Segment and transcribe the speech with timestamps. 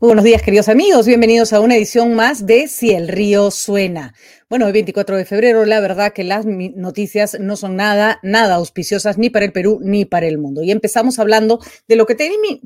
[0.00, 1.08] Buenos días, queridos amigos.
[1.08, 4.14] Bienvenidos a una edición más de Si el río suena.
[4.50, 9.18] Bueno, el 24 de febrero, la verdad que las noticias no son nada, nada auspiciosas
[9.18, 10.62] ni para el Perú ni para el mundo.
[10.62, 12.14] Y empezamos hablando de lo que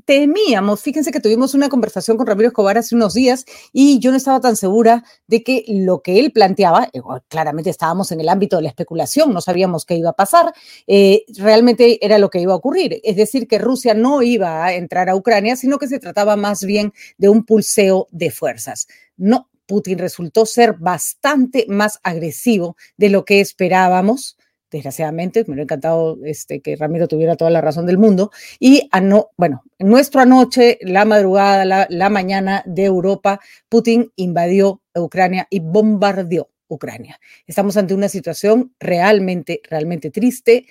[0.04, 0.80] temíamos.
[0.80, 4.38] Fíjense que tuvimos una conversación con Ramiro Escobar hace unos días y yo no estaba
[4.38, 8.62] tan segura de que lo que él planteaba, eh, claramente estábamos en el ámbito de
[8.62, 10.52] la especulación, no sabíamos qué iba a pasar,
[10.86, 13.00] eh, realmente era lo que iba a ocurrir.
[13.02, 16.64] Es decir, que Rusia no iba a entrar a Ucrania, sino que se trataba más
[16.64, 18.86] bien de un pulseo de fuerzas.
[19.16, 24.36] No, Putin resultó ser bastante más agresivo de lo que esperábamos.
[24.70, 28.30] Desgraciadamente, me hubiera encantado este, que Ramiro tuviera toda la razón del mundo.
[28.60, 33.40] Y, ano, bueno, en nuestra anoche, la madrugada, la mañana de Europa,
[33.70, 37.18] Putin invadió Ucrania y bombardeó Ucrania.
[37.46, 40.66] Estamos ante una situación realmente, realmente triste.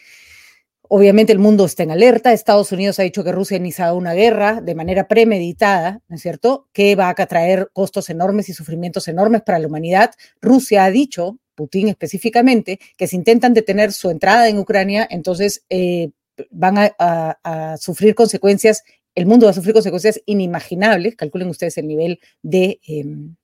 [0.94, 2.34] Obviamente el mundo está en alerta.
[2.34, 6.22] Estados Unidos ha dicho que Rusia ha iniciado una guerra de manera premeditada, ¿no es
[6.22, 10.12] cierto?, que va a traer costos enormes y sufrimientos enormes para la humanidad.
[10.42, 16.10] Rusia ha dicho, Putin específicamente, que si intentan detener su entrada en Ucrania, entonces eh,
[16.50, 18.84] van a, sufrir consecuencias,
[19.16, 23.38] el mundo va a sufrir consecuencias inimaginables, calculen ustedes el nivel de, em,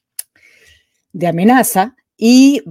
[1.14, 2.62] de amenaza, y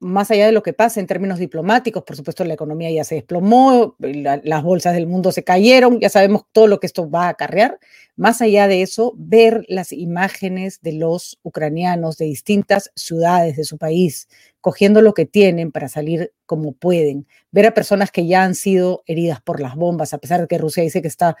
[0.00, 3.16] más allá de lo que pasa en términos diplomáticos, por supuesto la economía ya se
[3.16, 7.30] desplomó, las bolsas del mundo se cayeron, ya sabemos todo lo que esto va a
[7.30, 7.78] acarrear.
[8.16, 13.78] Más allá de eso, ver las imágenes de los ucranianos de distintas ciudades de su
[13.78, 14.28] país,
[14.60, 19.02] cogiendo lo que tienen para salir como pueden, ver a personas que ya han sido
[19.06, 21.36] heridas por las bombas, a pesar de que Rusia dice que está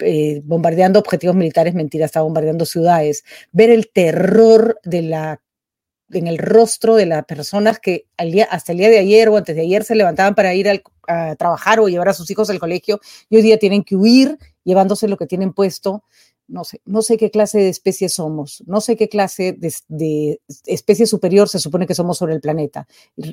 [0.00, 5.40] eh, bombardeando objetivos militares, mentira, está bombardeando ciudades, ver el terror de la
[6.10, 8.06] en el rostro de las personas que
[8.50, 11.80] hasta el día de ayer o antes de ayer se levantaban para ir a trabajar
[11.80, 15.16] o llevar a sus hijos al colegio y hoy día tienen que huir llevándose lo
[15.16, 16.04] que tienen puesto
[16.48, 21.06] no sé, no sé qué clase de especie somos, no sé qué clase de, especie
[21.06, 22.88] superior se supone que somos sobre el planeta.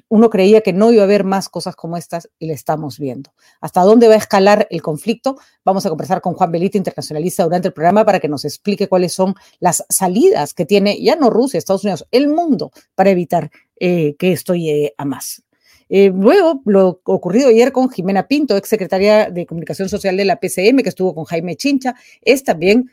[0.10, 3.32] Uno creía que no iba a haber más cosas como estas y le estamos viendo.
[3.62, 5.38] ¿Hasta dónde va a escalar el conflicto?
[5.64, 9.14] Vamos a conversar con Juan Belita, internacionalista, durante el programa para que nos explique cuáles
[9.14, 13.50] son las salidas que tiene ya no Rusia, Estados Unidos, el mundo para evitar
[13.80, 15.42] eh, que esto llegue a más.
[15.90, 20.40] Eh, luego, lo ocurrido ayer con Jimena Pinto, ex secretaria de Comunicación Social de la
[20.40, 22.90] PCM, que estuvo con Jaime Chincha, es también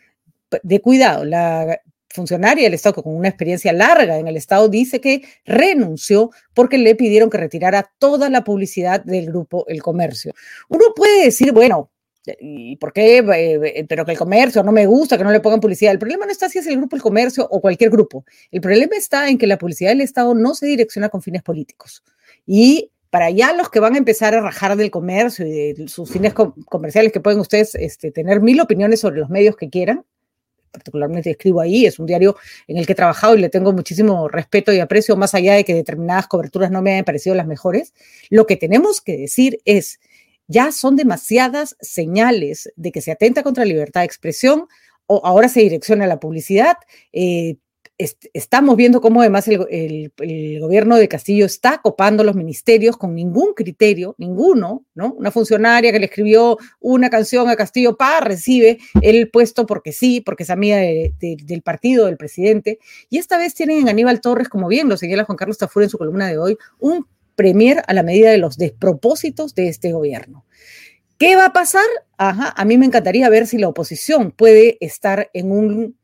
[0.63, 1.25] de cuidado.
[1.25, 1.81] La
[2.13, 6.95] funcionaria del Estado con una experiencia larga en el Estado dice que renunció porque le
[6.95, 10.35] pidieron que retirara toda la publicidad del grupo El Comercio.
[10.69, 11.91] Uno puede decir, bueno,
[12.41, 13.19] ¿y por qué?
[13.19, 15.93] Eh, pero que el comercio no me gusta, que no le pongan publicidad.
[15.93, 18.25] El problema no está si es el grupo El Comercio o cualquier grupo.
[18.51, 22.03] El problema está en que la publicidad del Estado no se direcciona con fines políticos.
[22.47, 26.11] Y para allá los que van a empezar a rajar del comercio y de sus
[26.11, 30.05] fines comerciales, que pueden ustedes este, tener mil opiniones sobre los medios que quieran,
[30.73, 34.29] particularmente escribo ahí, es un diario en el que he trabajado y le tengo muchísimo
[34.29, 37.93] respeto y aprecio, más allá de que determinadas coberturas no me hayan parecido las mejores.
[38.31, 40.01] Lo que tenemos que decir es,
[40.49, 44.67] ya son demasiadas señales de que se atenta contra la libertad de expresión
[45.07, 46.77] o ahora se direcciona a la publicidad.
[47.13, 47.57] Eh,
[48.33, 50.13] estamos viendo cómo además el,
[50.61, 55.13] gobierno de Castillo está copando los ministerios con ningún criterio, ninguno, ¿no?
[55.15, 60.21] Una funcionaria que le escribió una canción a Castillo, pa, recibe el puesto porque sí,
[60.21, 62.79] porque es amiga del partido, del presidente.
[63.11, 65.91] Y esta vez tienen en Aníbal Torres, como bien lo señala Juan Carlos Tafur en
[65.91, 70.45] su columna de hoy, un premier a la medida de los despropósitos de este gobierno.
[71.19, 71.85] ¿Qué va a pasar?
[72.19, 75.97] Ajá, a mí me encantaría ver si la oposición puede estar en un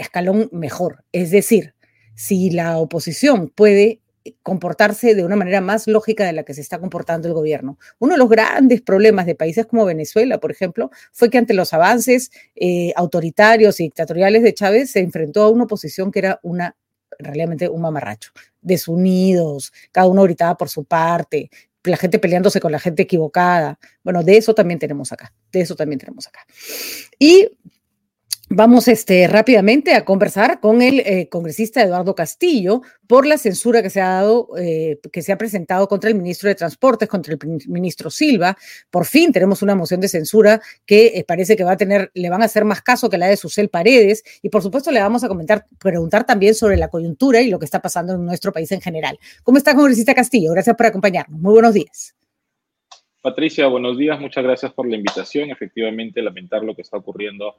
[0.00, 1.04] escalón mejor.
[1.12, 1.74] Es decir,
[2.14, 4.00] si la oposición puede
[4.42, 7.78] comportarse de una manera más lógica de la que se está comportando el gobierno.
[7.98, 11.72] Uno de los grandes problemas de países como Venezuela, por ejemplo, fue que ante los
[11.72, 16.76] avances eh, autoritarios y dictatoriales de Chávez se enfrentó a una oposición que era una
[17.18, 18.30] realmente un mamarracho,
[18.60, 21.50] desunidos, cada uno gritaba por su parte,
[21.84, 23.78] la gente peleándose con la gente equivocada.
[24.02, 26.40] Bueno, de eso también tenemos acá, de eso también tenemos acá.
[27.18, 27.48] Y
[28.52, 33.90] Vamos este, rápidamente a conversar con el eh, congresista Eduardo Castillo por la censura que
[33.90, 37.38] se ha dado, eh, que se ha presentado contra el ministro de Transportes, contra el
[37.68, 38.56] ministro Silva.
[38.90, 42.28] Por fin tenemos una moción de censura que eh, parece que va a tener, le
[42.28, 44.24] van a hacer más caso que la de Susel Paredes.
[44.42, 47.66] Y por supuesto le vamos a comentar, preguntar también sobre la coyuntura y lo que
[47.66, 49.16] está pasando en nuestro país en general.
[49.44, 50.50] ¿Cómo está, congresista Castillo?
[50.50, 51.38] Gracias por acompañarnos.
[51.38, 52.16] Muy buenos días.
[53.22, 54.18] Patricia, buenos días.
[54.18, 55.50] Muchas gracias por la invitación.
[55.50, 57.54] Efectivamente, lamentar lo que está ocurriendo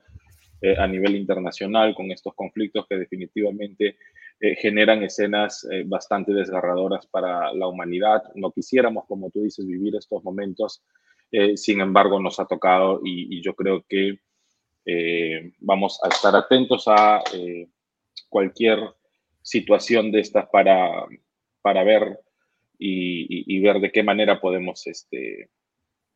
[0.61, 3.97] eh, a nivel internacional con estos conflictos que definitivamente
[4.39, 8.21] eh, generan escenas eh, bastante desgarradoras para la humanidad.
[8.35, 10.83] No quisiéramos, como tú dices, vivir estos momentos,
[11.55, 14.19] sin embargo nos ha tocado y, yo creo que
[15.61, 17.23] vamos a estar atentos a
[18.27, 18.79] cualquier
[19.41, 21.05] situación de estas para,
[21.61, 22.19] para ver
[22.77, 25.49] y, ver de qué manera podemos, este,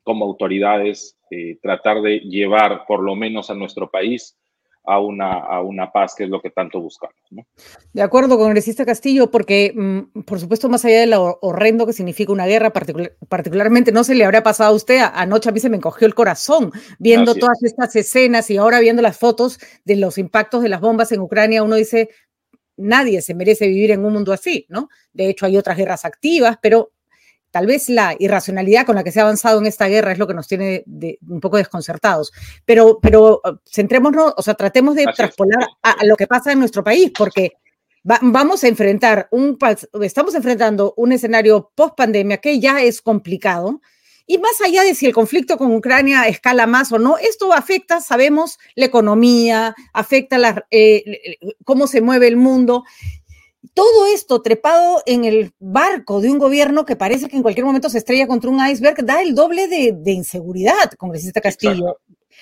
[0.05, 4.37] como autoridades, eh, tratar de llevar por lo menos a nuestro país
[4.87, 7.15] a una, a una paz, que es lo que tanto buscamos.
[7.91, 12.31] De acuerdo, congresista Castillo, porque mm, por supuesto, más allá de lo horrendo que significa
[12.31, 15.77] una guerra, particularmente no se le habrá pasado a usted, anoche a mí se me
[15.77, 20.61] encogió el corazón viendo todas estas escenas y ahora viendo las fotos de los impactos
[20.61, 22.09] de las bombas en Ucrania, uno dice,
[22.77, 24.89] nadie se merece vivir en un mundo así, ¿no?
[25.13, 26.91] De hecho, hay otras guerras activas, pero
[27.55, 30.27] tal vez la irracionalidad con la que se ha avanzado en esta guerra es lo
[30.27, 30.83] que nos tiene
[31.25, 32.33] un poco desconcertados.
[32.65, 36.83] Pero, pero uh, centrémonos, o sea, tratemos de traspolar a, lo que pasa en nuestro
[36.83, 37.53] país, porque
[38.03, 39.57] vamos a enfrentar un,
[40.01, 43.79] estamos enfrentando un escenario post pandemia que ya es complicado
[44.27, 48.01] y más allá de si el conflicto con Ucrania escala más o no, esto afecta,
[48.01, 52.83] sabemos, la economía, afecta la, eh, cómo se mueve el mundo.
[53.73, 57.89] Todo esto trepado en el barco de un gobierno que parece que en cualquier momento
[57.89, 61.99] se estrella contra un iceberg, da el doble de, inseguridad, congresista Castillo.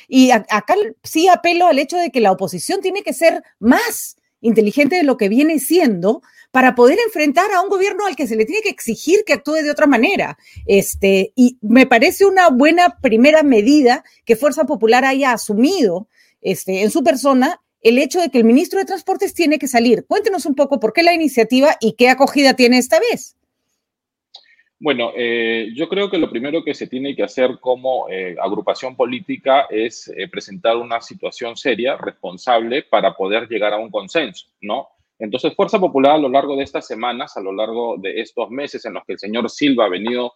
[0.07, 4.97] Y acá sí apelo al hecho de que la oposición tiene que ser más inteligente
[4.97, 6.21] de lo que viene siendo
[6.51, 9.63] para poder enfrentar a un gobierno al que se le tiene que exigir que actúe
[9.63, 10.37] de otra manera.
[10.67, 16.07] Este, y me parece una buena primera medida que Fuerza Popular haya asumido
[16.41, 20.05] este, en su persona el hecho de que el ministro de Transportes tiene que salir.
[20.07, 23.37] Cuéntenos un poco por qué la iniciativa y qué acogida tiene esta vez.
[24.79, 28.97] Bueno, eh, yo creo que lo primero que se tiene que hacer como eh, agrupación
[28.97, 34.89] política es eh, presentar una situación seria, responsable, para poder llegar a un consenso, ¿no?
[35.19, 38.83] Entonces, Fuerza Popular a lo largo de estas semanas, a lo largo de estos meses
[38.83, 40.33] en los que el señor Silva ha venido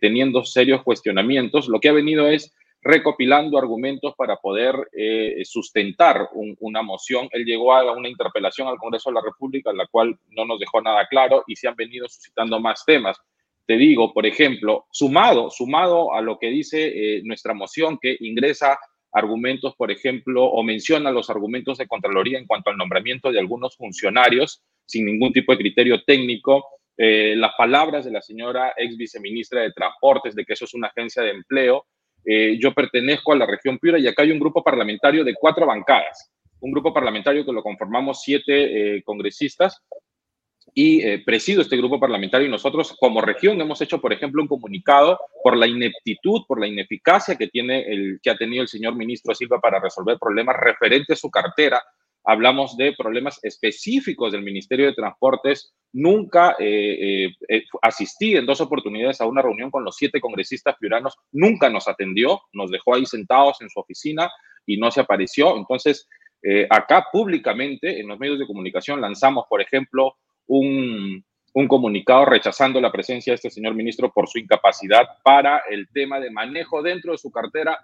[0.00, 6.28] teniendo serios cuestionamientos, lo que ha venido es recopilando argumentos para poder eh, sustentar
[6.60, 7.28] una moción.
[7.32, 10.80] Él llegó a una interpelación al Congreso de la República, la cual no nos dejó
[10.80, 13.18] nada claro y se han venido suscitando más temas.
[13.66, 18.78] Te digo, por ejemplo, sumado, sumado a lo que dice eh, nuestra moción que ingresa
[19.12, 23.76] argumentos, por ejemplo, o menciona los argumentos de Contraloría en cuanto al nombramiento de algunos
[23.76, 26.64] funcionarios sin ningún tipo de criterio técnico.
[26.96, 30.88] Eh, las palabras de la señora ex viceministra de Transportes de que eso es una
[30.88, 31.86] agencia de empleo.
[32.30, 35.64] Eh, yo pertenezco a la región Piura y acá hay un grupo parlamentario de cuatro
[35.64, 36.30] bancadas,
[36.60, 39.82] un grupo parlamentario que lo conformamos siete eh, congresistas
[40.74, 44.48] y eh, presido este grupo parlamentario y nosotros como región hemos hecho, por ejemplo, un
[44.48, 48.94] comunicado por la ineptitud, por la ineficacia que, tiene el, que ha tenido el señor
[48.94, 51.82] ministro Silva para resolver problemas referentes a su cartera.
[52.30, 55.72] Hablamos de problemas específicos del Ministerio de Transportes.
[55.94, 61.16] Nunca eh, eh, asistí en dos oportunidades a una reunión con los siete congresistas piuranos.
[61.32, 64.30] Nunca nos atendió, nos dejó ahí sentados en su oficina
[64.66, 65.56] y no se apareció.
[65.56, 66.06] Entonces,
[66.68, 70.16] acá públicamente en los medios de comunicación lanzamos, por ejemplo,
[70.48, 71.24] un,
[71.66, 76.30] comunicado rechazando la presencia de este señor ministro por su incapacidad para el tema de
[76.30, 77.80] manejo dentro de su cartera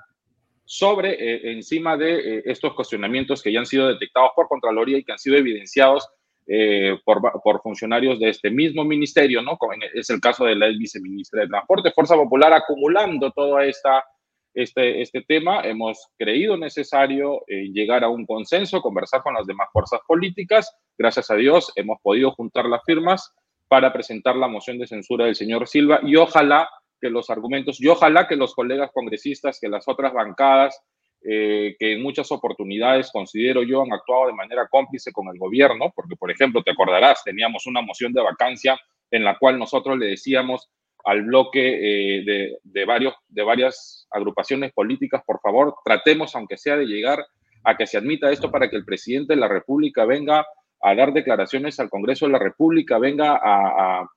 [0.64, 5.04] sobre, eh, encima de eh, estos cuestionamientos que ya han sido detectados por Contraloría y
[5.04, 6.08] que han sido evidenciados
[6.46, 9.56] eh, por, por, funcionarios de este mismo ministerio, ¿no?
[9.56, 14.04] Como es el caso de la viceministra de Transporte, Fuerza Popular acumulando toda esta
[14.52, 19.98] este, este tema, hemos creído necesario llegar a un consenso, conversar con las demás fuerzas
[20.06, 20.70] políticas.
[20.96, 23.34] Gracias a Dios hemos podido juntar las firmas
[23.66, 26.68] para presentar la moción de censura del señor Silva y ojalá
[27.04, 30.80] que los argumentos y ojalá que los colegas congresistas, que las otras bancadas,
[31.22, 35.92] eh, que en muchas oportunidades considero yo han actuado de manera cómplice con el gobierno,
[35.94, 38.80] porque por ejemplo, te acordarás, teníamos una moción de vacancia
[39.10, 40.70] en la cual nosotros le decíamos
[41.04, 46.86] al bloque eh, de, varios, de varias agrupaciones políticas, por favor, tratemos, aunque sea de
[46.86, 47.22] llegar
[47.64, 50.46] a que se admita esto para que el presidente de la República venga
[50.80, 54.08] a dar declaraciones al Congreso de la República, venga a,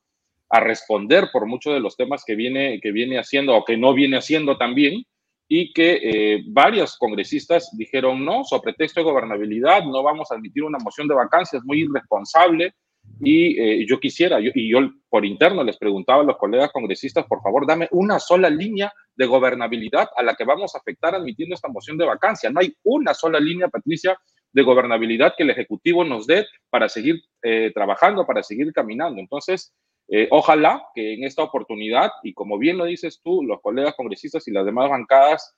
[0.49, 4.17] responder por muchos de los temas que viene, que viene haciendo o que no viene
[4.17, 5.03] haciendo también,
[5.49, 10.63] y que eh, varios congresistas dijeron no, sobre pretexto de gobernabilidad, no vamos a admitir
[10.63, 12.73] una moción de vacancia, es muy irresponsable,
[13.21, 17.41] y eh, yo quisiera, y yo por interno les preguntaba a los colegas congresistas, por
[17.41, 21.69] favor, dame una sola línea de gobernabilidad a la que vamos a afectar admitiendo esta
[21.69, 22.49] moción de vacancia.
[22.49, 24.17] No hay una sola línea, Patricia,
[24.51, 29.19] de gobernabilidad que el Ejecutivo nos dé para seguir eh, trabajando, para seguir caminando.
[29.19, 29.73] Entonces,
[30.07, 34.47] eh, ojalá que en esta oportunidad, y como bien lo dices tú, los colegas congresistas
[34.47, 35.55] y las demás bancadas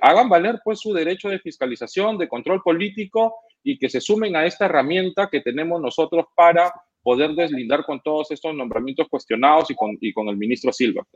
[0.00, 4.46] hagan valer pues su derecho de fiscalización, de control político y que se sumen a
[4.46, 6.72] esta herramienta que tenemos nosotros para
[7.04, 11.06] poder deslindar con todos estos nombramientos cuestionados y con, y con el ministro Silva.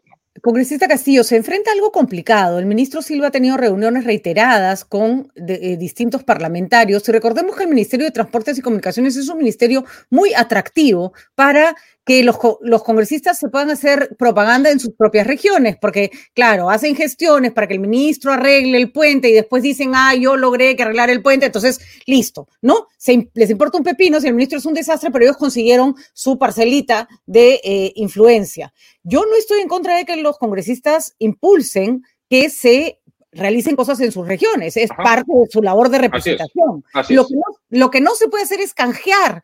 [0.43, 2.59] Congresista Castillo, se enfrenta a algo complicado.
[2.59, 7.71] El ministro Silva ha tenido reuniones reiteradas con eh, distintos parlamentarios y recordemos que el
[7.71, 11.75] Ministerio de Transportes y Comunicaciones es un ministerio muy atractivo para
[12.09, 16.97] que los, los, congresistas se puedan hacer propaganda en sus propias regiones, porque, claro, hacen
[16.97, 20.85] gestiones para que el ministro arregle el puente y después dicen, ah, yo logré que
[20.85, 22.87] arreglar el puente, entonces, listo, ¿no?
[22.97, 26.39] Se, les importa un pepino si el ministro es un desastre, pero ellos consiguieron su
[26.39, 28.73] parcelita de eh, influencia.
[29.03, 33.01] Yo no estoy en contra de que los congresistas impulsen que se
[33.33, 36.83] realicen cosas en sus regiones, es parte de su labor de representación.
[37.11, 39.43] lo, que no, lo que no se puede hacer es canjear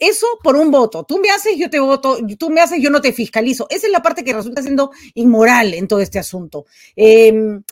[0.00, 1.04] eso por un voto.
[1.04, 3.66] Tú me haces, yo te voto, tú me haces, yo no te fiscalizo.
[3.70, 6.64] Esa es la parte que resulta siendo inmoral en todo este asunto.
[6.96, 7.62] Em,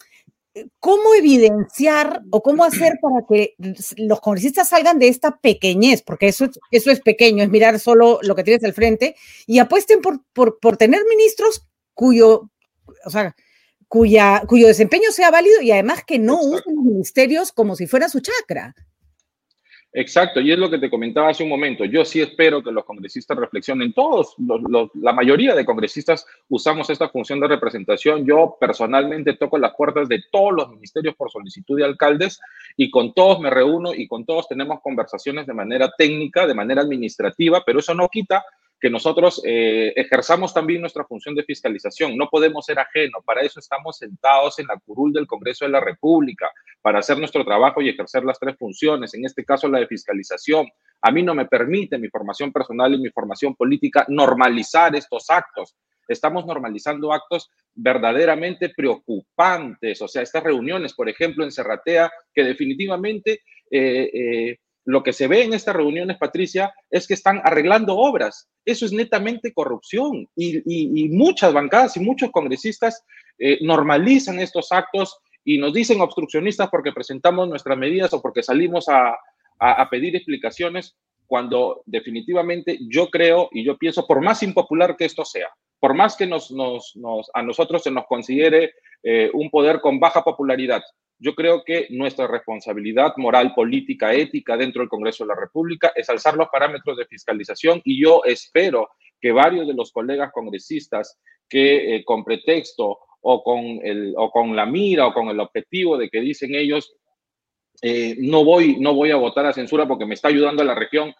[0.80, 3.54] ¿Cómo evidenciar o cómo hacer para que
[3.96, 6.02] los congresistas salgan de esta pequeñez?
[6.02, 9.14] Porque eso, eso es pequeño, es mirar solo lo que tienes al frente
[9.46, 12.50] y apuesten por, por, tener ministros cuyo,
[13.04, 13.36] o sea,
[13.86, 18.08] cuya, cuyo desempeño sea válido y además que no usen los ministerios como si fuera
[18.08, 18.74] su chacra.
[19.90, 21.84] Exacto, y es lo que te comentaba hace un momento.
[21.86, 23.94] Yo sí espero que los congresistas reflexionen.
[23.94, 24.34] Todos,
[24.94, 28.26] la mayoría de congresistas usamos esta función de representación.
[28.26, 32.38] Yo personalmente toco las puertas de todos los ministerios por solicitud de alcaldes
[32.76, 36.82] y con todos me reúno y con todos tenemos conversaciones de manera técnica, de manera
[36.82, 38.44] administrativa, pero eso no quita
[38.80, 42.16] que nosotros eh, ejerzamos también nuestra función de fiscalización.
[42.16, 45.80] No podemos ser ajenos, para eso estamos sentados en la curul del Congreso de la
[45.80, 49.86] República, para hacer nuestro trabajo y ejercer las tres funciones, en este caso la de
[49.86, 50.68] fiscalización.
[51.02, 55.74] A mí no me permite mi formación personal y mi formación política normalizar estos actos.
[56.06, 63.42] Estamos normalizando actos verdaderamente preocupantes, o sea, estas reuniones, por ejemplo, en Serratea, que definitivamente...
[63.70, 64.58] Eh, eh,
[64.88, 68.48] lo que se ve en estas reuniones, Patricia, es que están arreglando obras.
[68.64, 73.04] Eso es netamente corrupción y, muchas bancadas y muchos congresistas
[73.38, 78.86] eh, normalizan estos actos y nos dicen obstruccionistas porque presentamos nuestras medidas o porque salimos
[78.88, 79.14] a,
[79.90, 85.48] pedir explicaciones cuando definitivamente yo creo y yo pienso, por más impopular que esto sea,
[85.80, 86.50] por más que nos,
[87.34, 90.82] a nosotros se nos considere eh, un poder con baja popularidad,
[91.18, 96.08] yo creo que nuestra responsabilidad moral, política, ética dentro del Congreso de la República es
[96.08, 98.88] alzar los parámetros de fiscalización y yo espero
[99.20, 104.54] que varios de los colegas congresistas que eh, con pretexto o con, el, o con
[104.54, 106.94] la mira o con el objetivo de que dicen ellos,
[107.82, 110.74] eh, no, voy, no voy a votar a censura porque me está ayudando a la
[110.74, 111.12] región,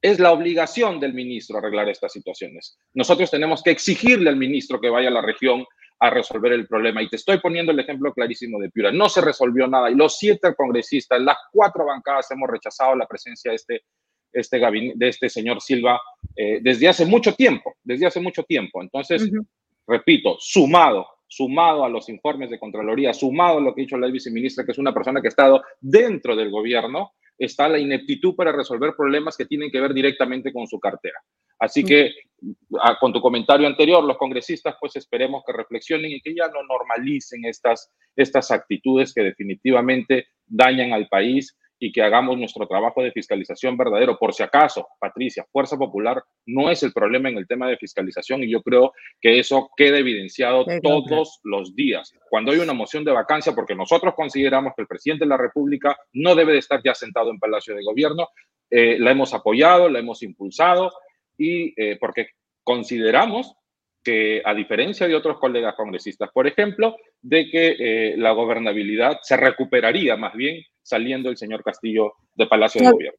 [0.00, 2.78] es la obligación del ministro arreglar estas situaciones.
[2.94, 5.64] Nosotros tenemos que exigirle al ministro que vaya a la región
[6.02, 7.00] a resolver el problema.
[7.00, 8.90] Y te estoy poniendo el ejemplo clarísimo de Piura.
[8.90, 13.52] No se resolvió nada y los siete congresistas, las cuatro bancadas hemos rechazado la presencia
[13.52, 13.82] de este,
[14.32, 16.00] este de este señor Silva
[16.34, 18.82] eh, desde hace mucho tiempo, desde hace mucho tiempo.
[18.82, 19.30] Entonces,
[19.86, 24.08] repito, sumado, sumado a los informes de Contraloría, sumado a lo que ha dicho la
[24.08, 27.12] viceministra, que es una persona que ha estado dentro del gobierno,
[27.44, 31.18] está la ineptitud para resolver problemas que tienen que ver directamente con su cartera.
[31.58, 32.12] Así que,
[33.00, 37.44] con tu comentario anterior, los congresistas, pues esperemos que reflexionen y que ya no normalicen
[37.44, 43.76] estas, estas actitudes que definitivamente dañan al país y que hagamos nuestro trabajo de fiscalización
[43.76, 44.16] verdadero.
[44.16, 48.44] Por si acaso, Patricia, Fuerza Popular no es el problema en el tema de fiscalización
[48.44, 52.14] y yo creo que eso queda evidenciado todos los días.
[52.30, 55.96] Cuando hay una moción de vacancia, porque nosotros consideramos que el presidente de la República
[56.12, 58.28] no debe de estar ya sentado en Palacio de Gobierno,
[58.70, 60.92] eh, la hemos apoyado, la hemos impulsado
[61.36, 62.28] y eh, porque
[62.62, 63.56] consideramos
[64.04, 69.36] que a diferencia de otros colegas congresistas, por ejemplo, de que eh, la gobernabilidad se
[69.36, 73.18] recuperaría más bien saliendo el señor Castillo de Palacio de Gobierno.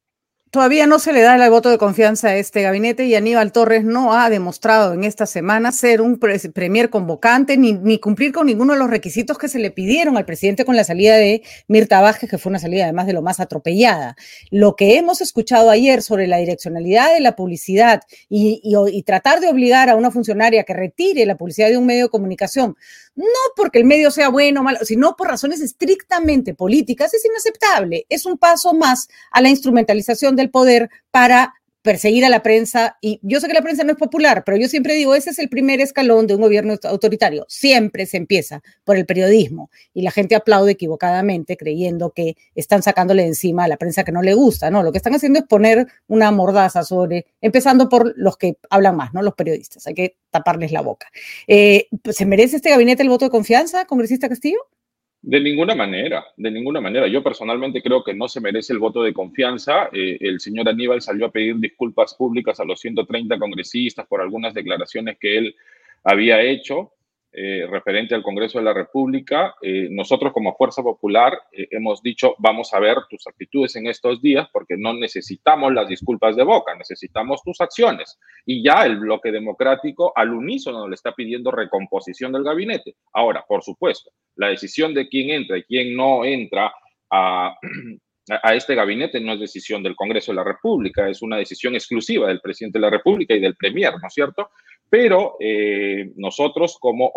[0.54, 3.82] Todavía no se le da el voto de confianza a este gabinete y Aníbal Torres
[3.82, 8.74] no ha demostrado en esta semana ser un premier convocante ni, ni, cumplir con ninguno
[8.74, 12.30] de los requisitos que se le pidieron al presidente con la salida de Mirta Vázquez,
[12.30, 14.14] que fue una salida además de lo más atropellada.
[14.52, 19.48] Lo que hemos escuchado ayer sobre la direccionalidad de la publicidad y, y tratar de
[19.48, 22.76] obligar a una funcionaria que retire la publicidad de un medio de comunicación
[23.16, 28.06] no porque el medio sea bueno o malo, sino por razones estrictamente políticas, es inaceptable.
[28.08, 32.96] Es un paso más a la instrumentalización del poder para perseguir a la prensa.
[33.02, 35.38] Y yo sé que la prensa no es popular, pero yo siempre digo, ese es
[35.38, 37.44] el primer escalón de un gobierno autoritario.
[37.46, 43.22] Siempre se empieza por el periodismo y la gente aplaude equivocadamente creyendo que están sacándole
[43.22, 44.70] de encima a la prensa que no le gusta.
[44.70, 48.96] No, lo que están haciendo es poner una mordaza sobre, empezando por los que hablan
[48.96, 49.20] más, ¿no?
[49.20, 49.86] Los periodistas.
[49.86, 51.08] Hay que taparles la boca.
[51.46, 54.58] Eh, ¿Se merece este gabinete el voto de confianza, congresista Castillo?
[55.26, 57.06] De ninguna manera, de ninguna manera.
[57.06, 59.88] Yo personalmente creo que no se merece el voto de confianza.
[59.90, 64.52] Eh, el señor Aníbal salió a pedir disculpas públicas a los 130 congresistas por algunas
[64.52, 65.56] declaraciones que él
[66.02, 66.92] había hecho.
[67.36, 72.36] Eh, referente al Congreso de la República, eh, nosotros como Fuerza Popular eh, hemos dicho,
[72.38, 76.76] vamos a ver tus actitudes en estos días porque no necesitamos las disculpas de boca,
[76.76, 78.20] necesitamos tus acciones.
[78.46, 82.94] Y ya el bloque democrático al unísono le está pidiendo recomposición del gabinete.
[83.12, 86.72] Ahora, por supuesto, la decisión de quién entra y quién no entra
[87.10, 87.52] a,
[88.42, 92.28] a este gabinete no es decisión del Congreso de la República, es una decisión exclusiva
[92.28, 94.50] del presidente de la República y del Premier, ¿no es cierto?
[94.90, 97.10] Pero eh, nosotros como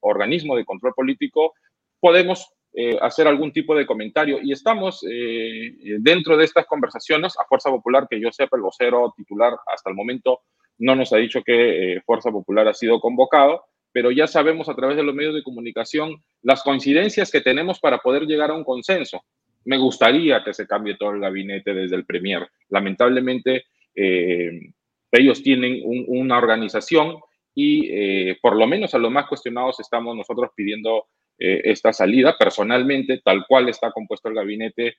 [0.00, 1.54] organismo de control político
[2.00, 7.44] podemos eh, hacer algún tipo de comentario y estamos eh, dentro de estas conversaciones a
[7.44, 10.40] Fuerza Popular, que yo sepa, el vocero titular hasta el momento
[10.78, 14.96] no nos ha dicho que Fuerza Popular ha sido convocado, pero ya sabemos a través
[14.96, 19.22] de los medios de comunicación las coincidencias que tenemos para poder llegar a un consenso.
[19.64, 22.48] Me gustaría que se cambie todo el gabinete desde el Premier.
[22.68, 24.72] Lamentablemente, eh,
[25.12, 27.16] ellos tienen una organización
[27.54, 31.06] y eh, por lo menos a los más cuestionados estamos nosotros pidiendo
[31.38, 32.36] eh, esta salida.
[32.38, 34.94] Personalmente, tal cual está compuesto el gabinete,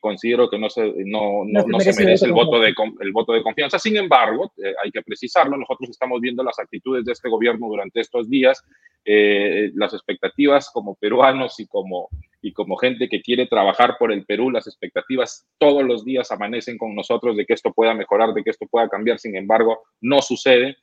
[0.00, 3.78] considero que no se, no, no, se merece el voto, de, el voto de confianza.
[3.78, 4.52] Sin embargo,
[4.82, 8.64] hay que precisarlo, nosotros estamos viendo las actitudes de este gobierno durante estos días,
[9.04, 12.08] las expectativas como peruanos y como
[12.42, 16.78] y como gente que quiere trabajar por el Perú, las expectativas todos los días amanecen
[16.78, 20.22] con nosotros de que esto pueda mejorar, de que esto pueda cambiar, sin embargo, no
[20.22, 20.76] sucede.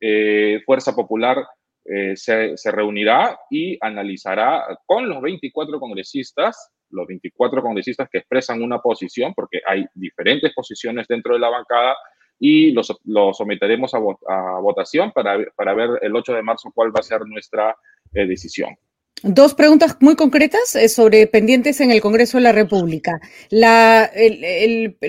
[0.00, 1.46] Eh, Fuerza Popular
[1.84, 8.62] eh, se, se, reunirá y analizará con los 24 congresistas, los 24 congresistas que expresan
[8.62, 11.96] una posición, porque hay diferentes posiciones dentro de la bancada,
[12.38, 12.92] y los,
[13.32, 17.20] someteremos a, a, votación para, para ver el 8 de marzo cuál va a ser
[17.26, 17.76] nuestra
[18.12, 18.76] eh, decisión.
[19.22, 23.20] Dos preguntas muy concretas eh, sobre pendientes en el Congreso de la República.
[23.48, 24.10] La,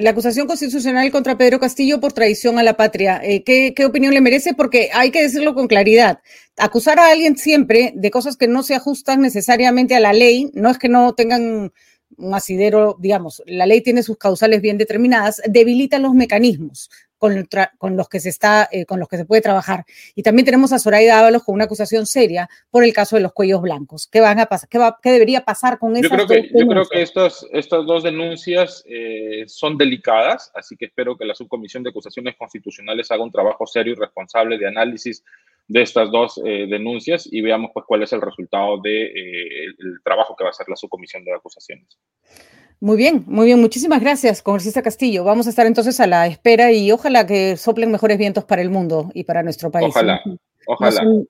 [0.08, 3.20] acusación constitucional contra Pedro Castillo por traición a la patria.
[3.22, 4.54] Eh, ¿qué, ¿Qué opinión le merece?
[4.54, 6.20] Porque hay que decirlo con claridad.
[6.56, 10.70] Acusar a alguien siempre de cosas que no se ajustan necesariamente a la ley, no
[10.70, 11.74] es que no tengan
[12.18, 16.90] un asidero, digamos, la ley tiene sus causales bien determinadas, debilita los mecanismos
[17.77, 19.85] con, los que se está, eh, con los que se puede trabajar.
[20.16, 23.33] Y también tenemos a Zoraida Ábalos con una acusación seria por el caso de los
[23.33, 24.07] cuellos blancos.
[24.11, 24.70] ¿Qué van a pasar?
[24.70, 27.85] ¿Qué, va, qué debería pasar con esas yo creo que, Yo creo que estas, estas
[27.85, 33.24] dos denuncias eh, son delicadas, así que espero que la subcomisión de acusaciones constitucionales haga
[33.24, 35.24] un trabajo serio y responsable de análisis
[35.68, 40.00] de estas dos eh, denuncias y veamos pues cuál es el resultado del de, el
[40.03, 41.98] trabajo que va a hacer la subcomisión de acusaciones.
[42.79, 43.59] Muy bien, muy bien.
[43.61, 45.24] Muchísimas gracias, congresista Castillo.
[45.24, 48.70] Vamos a estar entonces a la espera y ojalá que soplen mejores vientos para el
[48.70, 49.90] mundo y para nuestro país.
[49.90, 50.22] Ojalá,
[50.68, 51.03] ojalá.
[51.03, 51.27] No son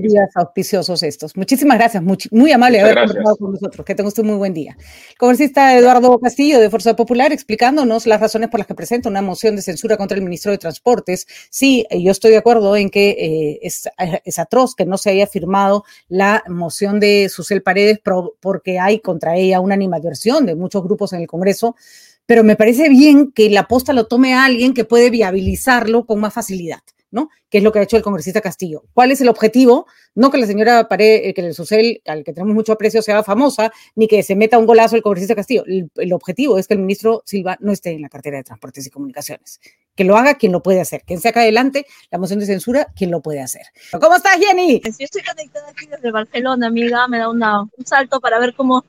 [0.00, 1.36] días auspiciosos estos.
[1.36, 3.84] Muchísimas gracias, muy, amable haber conversado con nosotros.
[3.84, 4.76] Que tenga usted muy buen día.
[5.10, 9.20] El congresista Eduardo Castillo de Fuerza Popular explicándonos las razones por las que presenta una
[9.20, 11.26] moción de censura contra el ministro de Transportes.
[11.50, 13.88] Sí, yo estoy de acuerdo en que eh, es,
[14.24, 18.00] es, atroz que no se haya firmado la moción de Susel Paredes
[18.40, 21.76] porque hay contra ella una animadversión de muchos grupos en el Congreso
[22.24, 26.20] pero me parece bien que la posta lo tome a alguien que puede viabilizarlo con
[26.20, 26.80] más facilidad.
[27.12, 27.28] ¿No?
[27.48, 28.84] Que es lo que ha hecho el congresista Castillo.
[28.94, 29.86] ¿Cuál es el objetivo?
[30.14, 33.22] No que la señora Pared, eh, que el Susel, al que tenemos mucho aprecio, sea
[33.22, 35.62] famosa, ni que se meta un golazo el congresista Castillo.
[35.66, 38.90] El, objetivo es que el ministro Silva no esté en la cartera de Transportes y
[38.90, 39.60] Comunicaciones.
[39.94, 41.02] Que lo haga quien lo puede hacer.
[41.06, 43.66] Quien saca adelante la moción de censura, quien lo puede hacer.
[43.92, 44.80] ¿Cómo estás, Jenny?
[44.82, 47.06] Yo estoy conectada aquí desde Barcelona, amiga.
[47.08, 48.84] Me da una, un salto para ver cómo,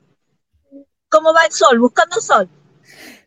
[1.10, 2.48] cómo va el sol, buscando sol.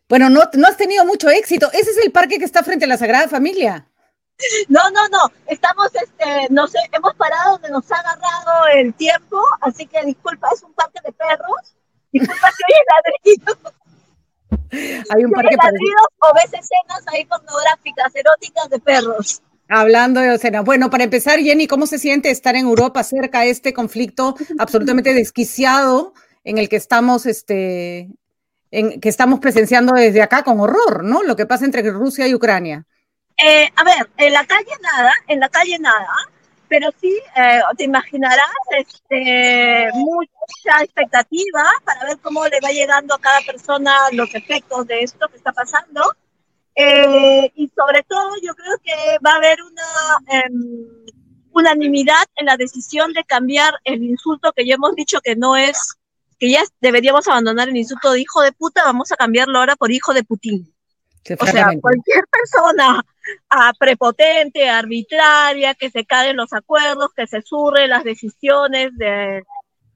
[0.08, 1.70] Bueno, no, no has tenido mucho éxito.
[1.72, 3.86] Ese es el parque que está frente a la Sagrada Familia.
[4.68, 5.32] No, no, no.
[5.46, 10.48] Estamos, este, no sé, hemos parado donde nos ha agarrado el tiempo, así que disculpa,
[10.54, 11.76] es un parque de perros.
[12.12, 12.64] Disculpa que
[13.24, 13.42] oye.
[15.10, 19.42] Hay un parque de ladridos o ves escenas ahí pornográficas, eróticas de perros.
[19.68, 20.64] Hablando de escenas.
[20.64, 25.12] Bueno, para empezar, Jenny, ¿cómo se siente estar en Europa cerca de este conflicto absolutamente
[25.12, 28.08] desquiciado en el que estamos, este,
[28.70, 31.22] en, que estamos presenciando desde acá con horror, ¿no?
[31.22, 32.86] Lo que pasa entre Rusia y Ucrania.
[33.38, 36.12] Eh, a ver, en la calle nada, en la calle nada,
[36.68, 43.20] pero sí, eh, te imaginarás, este, mucha expectativa para ver cómo le va llegando a
[43.20, 46.02] cada persona los efectos de esto que está pasando.
[46.74, 51.06] Eh, y sobre todo, yo creo que va a haber una em,
[51.52, 55.96] unanimidad en la decisión de cambiar el insulto que ya hemos dicho que no es,
[56.38, 59.90] que ya deberíamos abandonar el insulto de hijo de puta, vamos a cambiarlo ahora por
[59.90, 60.22] hijo de
[61.38, 63.04] O sea, cualquier persona
[63.50, 69.42] a prepotente, arbitraria, que se caen los acuerdos, que se surre las decisiones de,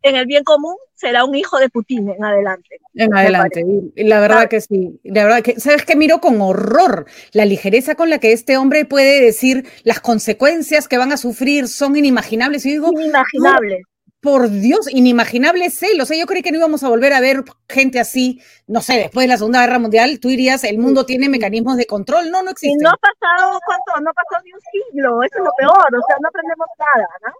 [0.02, 2.78] en el bien común será un hijo de Putin en adelante.
[2.94, 3.64] En adelante,
[3.96, 5.96] y la verdad que sí, la verdad que, ¿sabes qué?
[5.96, 10.98] Miro con horror la ligereza con la que este hombre puede decir las consecuencias que
[10.98, 11.68] van a sufrir.
[11.68, 12.66] Son inimaginables.
[12.66, 13.82] Y digo, inimaginables
[14.22, 16.04] por Dios, inimaginable celo.
[16.04, 18.94] O sea, yo creí que no íbamos a volver a ver gente así, no sé,
[18.94, 22.30] después de la Segunda Guerra Mundial, tú dirías, el mundo tiene mecanismos de control.
[22.30, 22.78] No, no existe.
[22.78, 24.00] Y no ha pasado, ¿cuánto?
[24.00, 27.08] No ha pasado ni un siglo, eso es lo peor, o sea, no aprendemos nada,
[27.26, 27.32] ¿no?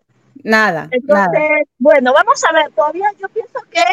[0.42, 0.88] Nada.
[0.90, 3.84] Entonces, bueno, vamos a ver, todavía yo pienso que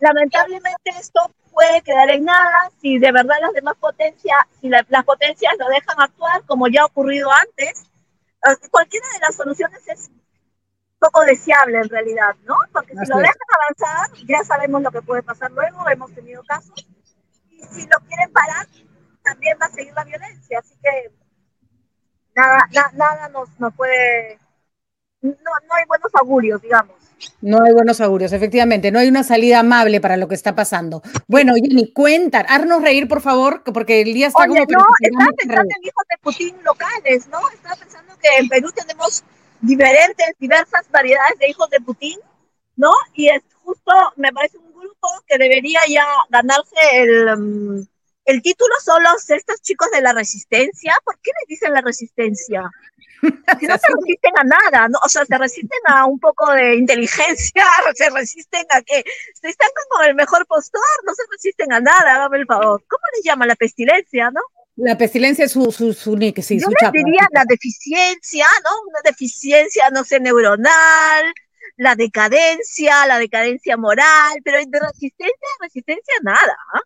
[0.00, 5.54] lamentablemente esto puede quedar en nada si de verdad las demás potencias, si las potencias
[5.58, 7.86] lo dejan actuar como ya ha ocurrido antes.
[8.46, 10.10] Eh, cualquiera de las soluciones es
[10.98, 12.56] poco deseable en realidad, ¿no?
[12.72, 16.86] Porque si lo dejan avanzar, ya sabemos lo que puede pasar luego, hemos tenido casos,
[17.50, 18.66] y si lo quieren parar,
[19.22, 21.12] también va a seguir la violencia, así que
[22.34, 24.38] nada, nada nos, nos puede,
[25.20, 26.94] no, no hay buenos augurios, digamos.
[27.40, 31.02] No hay buenos augurios, efectivamente, no hay una salida amable para lo que está pasando.
[31.26, 34.84] Bueno, Jenny, cuenta, haznos reír, por favor, porque el día está Oye, como...
[34.84, 37.38] no, estaba pensando en hijos de Putin locales, ¿no?
[37.50, 39.24] Estaba pensando que en Perú tenemos
[39.60, 42.18] diferentes, diversas variedades de hijos de Putin,
[42.76, 42.92] ¿no?
[43.14, 47.86] Y es justo, me parece un grupo que debería ya ganarse el, mm,
[48.26, 50.94] el título son los estos chicos de la resistencia.
[51.04, 52.70] ¿Por qué les dicen la resistencia?
[53.58, 54.98] Si no se resisten a nada, ¿no?
[55.02, 57.64] O sea, se resisten a un poco de inteligencia,
[57.94, 62.14] se resisten a que se están con el mejor postor, no se resisten a nada,
[62.14, 62.84] hágame el favor.
[62.86, 64.42] ¿Cómo les llama la pestilencia, no?
[64.76, 68.70] La pestilencia es su, su, su, sí, Yo les diría la deficiencia, ¿no?
[68.90, 71.24] Una deficiencia, no sé, neuronal,
[71.76, 76.56] la decadencia, la decadencia moral, pero de resistencia, resistencia nada.
[76.74, 76.80] ¿ah?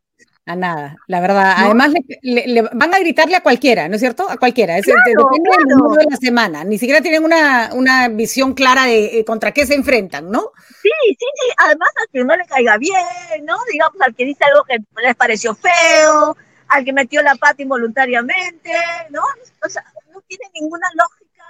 [0.47, 1.55] A nada, la verdad.
[1.57, 4.29] Además, le, van a gritarle a cualquiera, ¿no es cierto?
[4.29, 4.79] A cualquiera.
[4.79, 5.23] Es, depende
[5.69, 6.65] del mundo de la semana.
[6.65, 10.51] Ni siquiera tienen una, una visión clara de eh, contra qué se enfrentan, ¿no?
[10.83, 11.53] Sí, sí, sí.
[11.57, 13.59] Además, al que no le caiga bien, ¿no?
[13.71, 16.37] Digamos, al que dice algo que les pareció feo,
[16.71, 18.73] al que metió la pata involuntariamente,
[19.11, 19.23] ¿no?
[19.65, 21.45] O sea, no tiene ninguna lógica.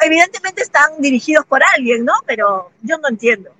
[0.00, 2.14] Evidentemente están dirigidos por alguien, ¿no?
[2.26, 3.50] Pero yo no entiendo.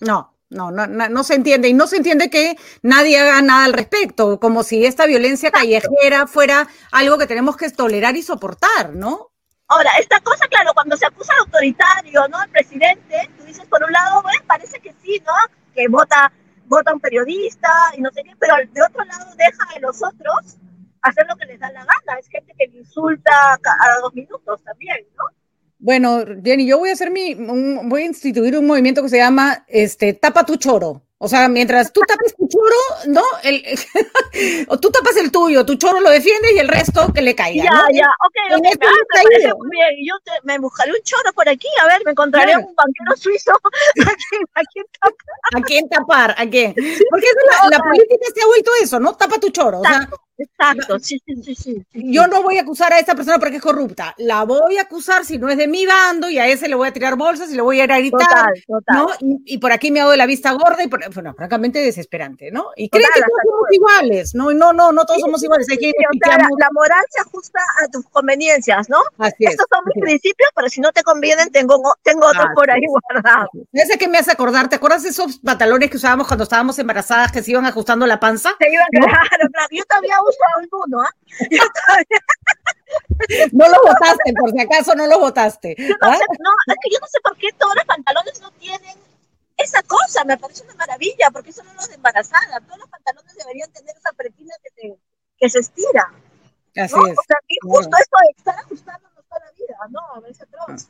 [0.00, 1.68] No, no, no, no, se entiende.
[1.68, 6.26] Y no se entiende que nadie haga nada al respecto, como si esta violencia callejera
[6.26, 9.30] fuera algo que tenemos que tolerar y soportar, ¿no?
[9.68, 12.42] Ahora, esta cosa, claro, cuando se acusa de autoritario, ¿no?
[12.42, 15.32] El presidente, tú dices, por un lado, bueno, parece que sí, ¿no?
[15.72, 16.32] Que vota
[16.70, 20.56] vota un periodista y no sé qué, pero de otro lado deja a los otros
[21.02, 22.18] hacer lo que les da la gana.
[22.18, 25.24] Es gente que le insulta a dos minutos también, ¿no?
[25.82, 29.64] Bueno, Jenny, yo voy a hacer mi, voy a instituir un movimiento que se llama,
[29.66, 31.02] este, tapa tu choro.
[31.22, 32.76] O sea, mientras tú tapes tu choro,
[33.08, 33.22] ¿no?
[33.42, 33.62] El,
[34.68, 37.64] o tú tapas el tuyo, tu choro lo defiende y el resto que le caiga.
[37.64, 39.90] Ya, ya, ok, ok, este me parece muy bien.
[40.08, 43.52] Yo te, me buscaré un choro por aquí, a ver, me encontraré un banquero suizo
[43.52, 45.14] a quién, a quién tapar.
[45.52, 46.34] ¿A quién tapar?
[46.38, 46.74] ¿A quién?
[47.10, 49.14] Porque la, la, política se ha vuelto eso, ¿no?
[49.14, 49.80] Tapa tu choro.
[49.80, 50.08] O sea,
[50.40, 54.14] Exacto, sí, sí, sí, Yo no voy a acusar a esta persona porque es corrupta.
[54.16, 56.88] La voy a acusar si no es de mi bando y a ese le voy
[56.88, 58.54] a tirar bolsas y le voy a ir a gritar.
[58.66, 59.08] ¿no?
[59.44, 62.68] Y, por aquí me hago de la vista gorda y, por, bueno, francamente desesperante, ¿no?
[62.74, 64.34] Y creen que todos somos iguales.
[64.34, 65.66] No, no, no, no todos somos iguales.
[65.68, 68.98] la, moral se ajusta a tus conveniencias, ¿no?
[69.18, 72.82] Así Estos son mis principios, pero si no te convienen, tengo, tengo otros por ahí
[72.86, 73.50] guardados.
[73.72, 77.30] Ese que me hace acordar, ¿te acuerdas de esos pantalones que usábamos cuando estábamos embarazadas
[77.30, 78.52] que se iban ajustando la panza?
[78.58, 79.68] Se iban, claro, claro.
[79.70, 80.16] Yo todavía
[80.56, 81.14] alguno, ¿ah?
[83.52, 85.76] no lo votaste, por si acaso no lo votaste.
[86.02, 86.18] ¿ah?
[86.38, 88.96] no, es que yo no sé por qué todos los pantalones no tienen
[89.56, 92.60] esa cosa, me parece una maravilla, porque son los de embarazada.
[92.60, 94.98] Todos los pantalones deberían tener esa pretina que se,
[95.38, 96.12] que se estira.
[96.76, 97.06] Así ¿no?
[97.06, 97.18] es.
[97.18, 100.00] O sea, justo esto de estar ajustándonos toda la vida, ¿no?
[100.14, 100.88] A veces atroz.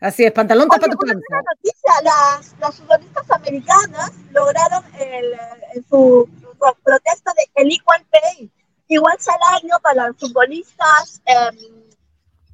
[0.00, 1.42] Así es, pantalón tapa tu panza.
[1.54, 5.34] noticia, las, las futbolistas americanas lograron el,
[5.74, 8.50] el, su, su, protesta de el equal pay,
[8.88, 11.50] igual salario para los futbolistas, eh,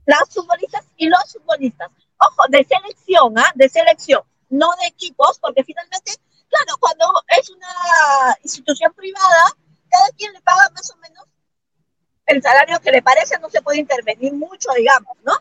[0.06, 1.90] las futbolistas y los futbolistas.
[2.18, 3.46] Ojo, de selección, ¿ah?
[3.48, 3.52] ¿eh?
[3.54, 6.12] De selección, no de equipos, porque finalmente,
[6.48, 7.06] claro, cuando
[7.38, 9.56] es una institución privada,
[9.90, 11.24] cada quien le paga más o menos
[12.26, 15.32] el salario que le parece, no se puede intervenir mucho, digamos, ¿no?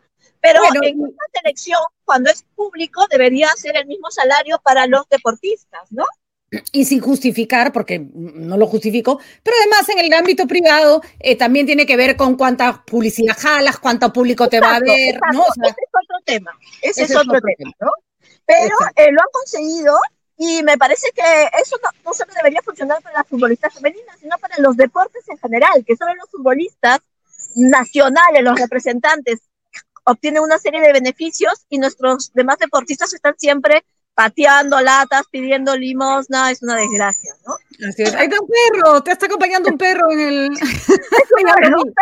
[0.41, 5.07] Pero bueno, en una selección, cuando es público, debería ser el mismo salario para los
[5.07, 6.05] deportistas, ¿no?
[6.71, 11.65] Y sin justificar, porque no lo justifico, pero además en el ámbito privado eh, también
[11.65, 15.43] tiene que ver con cuánta publicidad jalas, cuánto público te va a ver, ¿no?
[15.43, 17.91] O sea, ese es otro tema, ese, ese es, otro, otro tema, ¿no?
[18.45, 19.97] Pero eh, lo han conseguido
[20.37, 24.37] y me parece que eso no, no, solo debería funcionar para las futbolistas femeninas, sino
[24.37, 26.99] para los deportes en general, que solo los futbolistas
[27.55, 29.39] nacionales, los representantes,
[30.03, 36.51] obtienen una serie de beneficios y nuestros demás deportistas están siempre pateando latas, pidiendo limosna,
[36.51, 37.55] es una desgracia, ¿no?
[37.87, 38.13] Así es.
[38.13, 40.49] Ahí está un perro, te está acompañando un perro en el.
[40.49, 41.93] un perro, un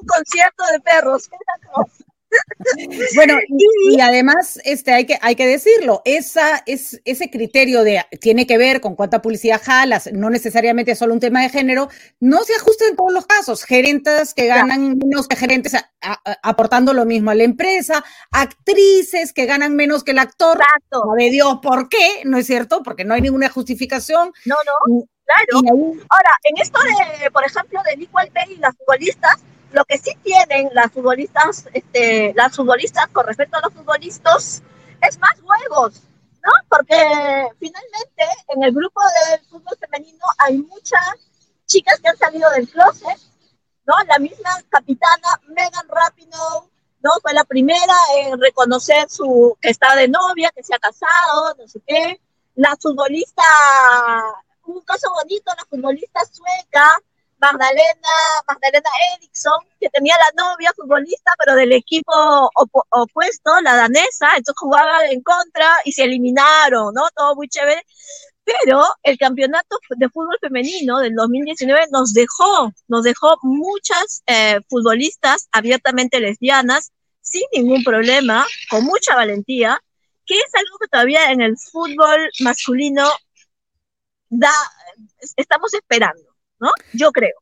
[0.00, 1.30] un concierto de perros.
[3.14, 8.46] Bueno, y, además, este, hay que, hay que decirlo, esa, es, ese criterio de tiene
[8.46, 11.88] que ver con cuánta publicidad jalas, no necesariamente es solo un tema de género,
[12.20, 13.64] no se ajusta en todos los casos.
[13.64, 15.76] Gerentes que ganan menos que gerentes
[16.42, 20.58] aportando lo mismo a la empresa, actrices que ganan menos que el actor.
[20.58, 21.02] Exacto.
[21.10, 22.82] Sabe Dios por qué, ¿no es cierto?
[22.82, 24.32] Porque no hay ninguna justificación.
[24.44, 25.06] No, no.
[25.24, 25.66] Claro.
[26.08, 29.36] Ahora, en esto de, por ejemplo, de Equal Pay y las futbolistas,
[29.72, 34.62] lo que sí tienen las futbolistas, este, las futbolistas con respecto a los futbolistas
[35.00, 36.02] es más juegos,
[36.44, 36.52] ¿no?
[36.68, 36.96] Porque
[37.58, 41.00] finalmente en el grupo del fútbol femenino hay muchas
[41.66, 43.18] chicas que han salido del closet,
[43.86, 43.94] ¿no?
[44.06, 47.10] La misma capitana Megan Rapinoe, ¿no?
[47.20, 51.66] Fue la primera en reconocer su, que está de novia, que se ha casado, no
[51.66, 52.20] sé qué.
[52.54, 53.42] La futbolista,
[54.66, 56.98] un caso bonito, la futbolista sueca,
[57.42, 58.14] Magdalena,
[58.46, 62.12] Magdalena Eriksson, que tenía la novia futbolista, pero del equipo
[62.90, 67.08] opuesto, la danesa, entonces jugaba en contra y se eliminaron, ¿no?
[67.16, 67.84] Todo muy chévere.
[68.44, 75.48] Pero el campeonato de fútbol femenino del 2019 nos dejó, nos dejó muchas eh, futbolistas
[75.52, 79.80] abiertamente lesbianas, sin ningún problema, con mucha valentía,
[80.26, 83.08] que es algo que todavía en el fútbol masculino
[84.28, 84.52] da,
[85.36, 86.31] estamos esperando.
[86.62, 86.70] ¿No?
[86.94, 87.34] Yo creo.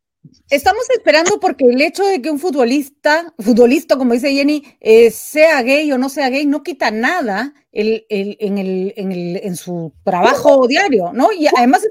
[0.50, 5.62] Estamos esperando porque el hecho de que un futbolista, futbolista, como dice Jenny, eh, sea
[5.62, 9.92] gay o no sea gay, no quita nada el, en, el, en, el, en, su
[10.04, 11.32] trabajo diario, ¿no?
[11.32, 11.86] Y además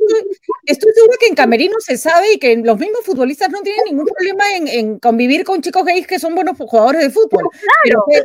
[0.66, 4.06] estoy, seguro que en Camerino se sabe y que los mismos futbolistas no tienen ningún
[4.06, 7.50] problema en, convivir con chicos gays que son buenos jugadores de fútbol.
[7.84, 8.04] Claro.
[8.08, 8.24] Pero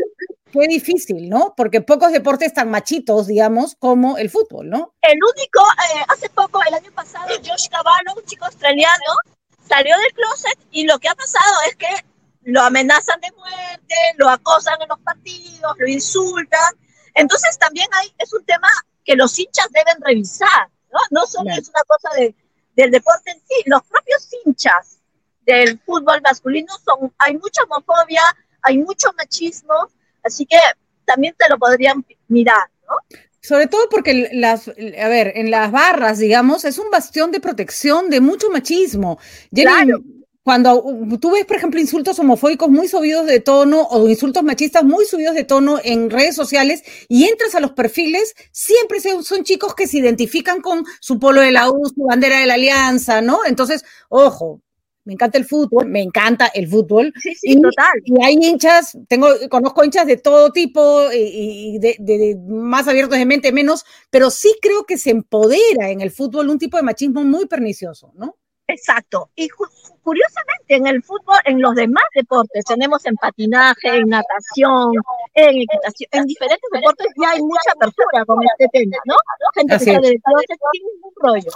[0.54, 1.52] fue, difícil, ¿no?
[1.56, 4.94] Porque pocos deportes tan machitos, digamos, como el fútbol, ¿no?
[5.02, 9.12] El único, eh, hace poco, el año pasado, Josh Cavallo, un chico australiano,
[9.68, 11.88] salió del closet y lo que ha pasado es que
[12.42, 16.74] lo amenazan de muerte, lo acosan en los partidos, lo insultan.
[17.14, 18.68] Entonces también hay, es un tema
[19.04, 21.00] que los hinchas deben revisar, ¿no?
[21.10, 22.34] No solo es una cosa de,
[22.76, 24.98] del deporte en sí, los propios hinchas
[25.46, 28.22] del fútbol masculino son, hay mucha homofobia,
[28.62, 29.90] hay mucho machismo,
[30.24, 30.56] así que
[31.04, 33.18] también te lo podrían mirar, ¿no?
[33.40, 38.08] Sobre todo porque las, a ver, en las barras, digamos, es un bastión de protección
[38.08, 39.18] de mucho machismo.
[39.52, 40.00] claro.
[40.42, 40.84] Cuando
[41.18, 45.34] tú ves, por ejemplo, insultos homofóbicos muy subidos de tono o insultos machistas muy subidos
[45.34, 49.96] de tono en redes sociales y entras a los perfiles, siempre son chicos que se
[49.98, 53.46] identifican con su polo de la U, su bandera de la alianza, ¿no?
[53.46, 54.60] Entonces, ojo,
[55.04, 57.12] me encanta el fútbol, me encanta el fútbol.
[57.20, 57.92] Sí, sí, total.
[58.04, 63.52] Y hay hinchas, tengo, conozco hinchas de todo tipo y, de, más abiertos de mente,
[63.52, 67.46] menos, pero sí creo que se empodera en el fútbol un tipo de machismo muy
[67.46, 68.36] pernicioso, ¿no?
[68.66, 69.30] Exacto.
[69.36, 69.48] Y
[70.02, 74.92] curiosamente en el fútbol, en los demás deportes, tenemos en patinaje, en natación,
[75.34, 79.16] en equitación, en diferentes deportes ya hay mucha apertura con este tema, ¿no?
[79.54, 80.20] Gente que sale de
[80.72, 81.50] sin ningún rollo.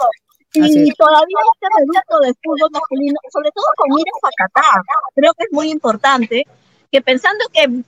[0.53, 4.81] Y todavía este reducto de fútbol masculino, sobre todo con miras a Qatar,
[5.15, 6.45] creo que es muy importante
[6.91, 7.83] que pensando que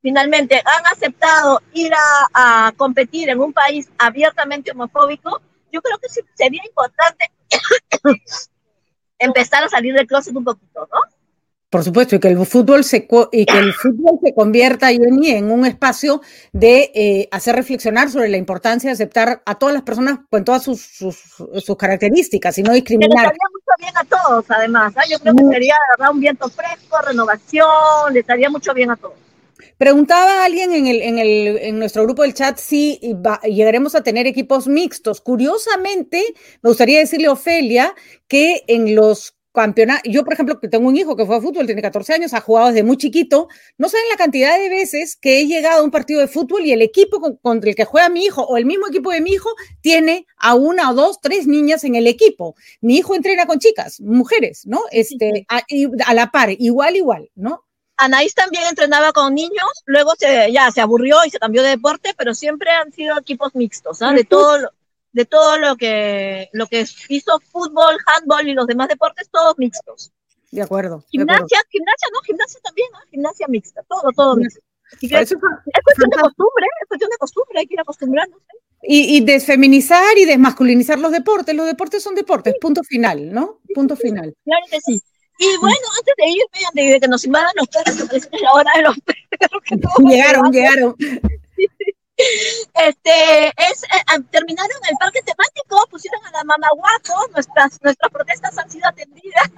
[0.00, 6.08] finalmente han aceptado ir a, a competir en un país abiertamente homofóbico, yo creo que
[6.08, 7.30] sí, sería importante
[9.18, 11.19] empezar a salir del closet un poquito, ¿no?
[11.70, 15.52] Por supuesto, y que el fútbol se, y que el fútbol se convierta, Jenny, en
[15.52, 16.20] un espacio
[16.52, 20.64] de eh, hacer reflexionar sobre la importancia de aceptar a todas las personas con todas
[20.64, 23.10] sus, sus, sus características y no discriminar.
[23.10, 24.92] Le estaría mucho bien a todos, además.
[24.96, 25.10] ¿eh?
[25.12, 25.74] Yo creo que sería
[26.10, 29.14] un viento fresco, renovación, le estaría mucho bien a todos.
[29.78, 33.00] Preguntaba alguien en, el, en, el, en nuestro grupo del chat si
[33.44, 35.20] llegaremos a tener equipos mixtos.
[35.20, 37.94] Curiosamente, me gustaría decirle a Ofelia
[38.26, 40.08] que en los campeonato.
[40.08, 42.40] Yo, por ejemplo, que tengo un hijo que fue a fútbol, tiene 14 años, ha
[42.40, 43.48] jugado desde muy chiquito.
[43.78, 46.72] No saben la cantidad de veces que he llegado a un partido de fútbol y
[46.72, 49.50] el equipo contra el que juega mi hijo o el mismo equipo de mi hijo
[49.80, 52.54] tiene a una o dos, tres niñas en el equipo.
[52.80, 54.80] Mi hijo entrena con chicas, mujeres, ¿no?
[54.90, 55.62] Este, a,
[56.06, 57.64] a la par, igual, igual, ¿no?
[58.00, 62.14] Anaís también entrenaba con niños, luego se, ya se aburrió y se cambió de deporte,
[62.16, 64.12] pero siempre han sido equipos mixtos, ¿ah?
[64.12, 64.70] de todo,
[65.12, 70.12] de todo lo que, lo que hizo fútbol, handball y los demás deportes, todos mixtos.
[70.50, 71.04] De acuerdo.
[71.10, 72.98] Gimnasia, gimnasia, no, gimnasia también, ¿no?
[73.10, 74.60] Gimnasia mixta, todo, todo mixto.
[75.00, 78.40] es, cuestión de costumbre, es cuestión de costumbre, hay que ir acostumbrarnos.
[78.82, 81.54] Y, y, desfeminizar y desmasculinizar los deportes.
[81.54, 83.60] Los deportes son deportes, punto final, ¿no?
[83.74, 84.34] Punto final.
[84.42, 85.02] Claro que sí.
[85.38, 88.36] Y bueno, antes de irme, antes de que nos invadan los perros, que parece que
[88.36, 88.96] es la hora de los
[89.38, 89.62] perros.
[90.10, 90.96] llegaron, llegaron.
[92.74, 98.56] Este, es, eh, terminaron el parque temático, pusieron a la mamá guapo, nuestras, nuestras protestas
[98.58, 99.50] han sido atendidas.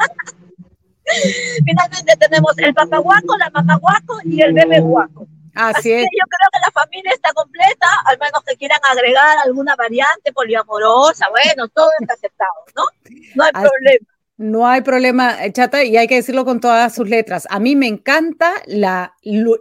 [1.64, 5.27] Finalmente tenemos el papá guaco, la mamá guaco y el bebé guaco.
[5.55, 6.03] Así, es.
[6.05, 11.27] yo creo que la familia está completa, al menos que quieran agregar alguna variante poliamorosa,
[11.29, 12.85] bueno, todo está aceptado, ¿no?
[13.35, 14.12] No hay problema.
[14.38, 17.47] No hay problema, eh, chata, y hay que decirlo con todas sus letras.
[17.51, 19.59] A mí me encanta la, lo,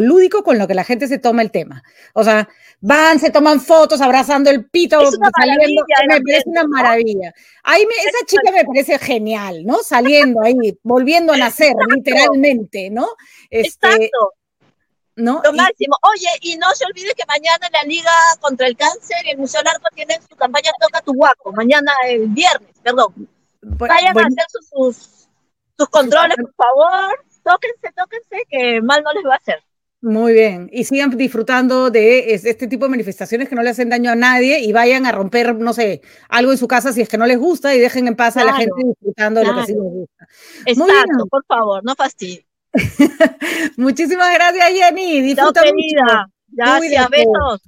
[0.00, 1.82] lúdico con lo que la gente se toma el tema.
[2.14, 2.48] O sea,
[2.80, 5.84] van, se toman fotos abrazando el pito, saliendo.
[6.08, 7.34] Me parece una maravilla.
[7.64, 9.82] Ahí me, esa chica me parece genial, ¿no?
[9.82, 13.08] Saliendo ahí, volviendo a nacer, literalmente, ¿no?
[13.50, 14.32] Este, Exacto.
[15.16, 15.40] ¿no?
[15.44, 15.96] Lo máximo.
[16.02, 19.62] Oye, y no se olvide que mañana la Liga contra el Cáncer y el Museo
[19.62, 21.52] Largo tienen su campaña Toca tu Guapo.
[21.52, 23.28] Mañana, el viernes, perdón.
[23.64, 25.28] Vayan a hacer sus,
[25.76, 27.24] sus, controles, por favor.
[27.42, 29.62] Tóquense, tóquense, que mal no les va a hacer.
[30.04, 30.68] Muy bien.
[30.70, 34.60] Y sigan disfrutando de este tipo de manifestaciones que no le hacen daño a nadie
[34.60, 37.38] y vayan a romper, no sé, algo en su casa si es que no les
[37.38, 40.26] gusta y dejen en paz a la gente disfrutando de lo que sí les gusta.
[40.66, 42.44] Exacto, por favor, no fastidien.
[43.78, 45.22] Muchísimas gracias, Jenny.
[45.22, 46.30] Disfruta mucho.
[46.48, 47.62] Gracias, besos.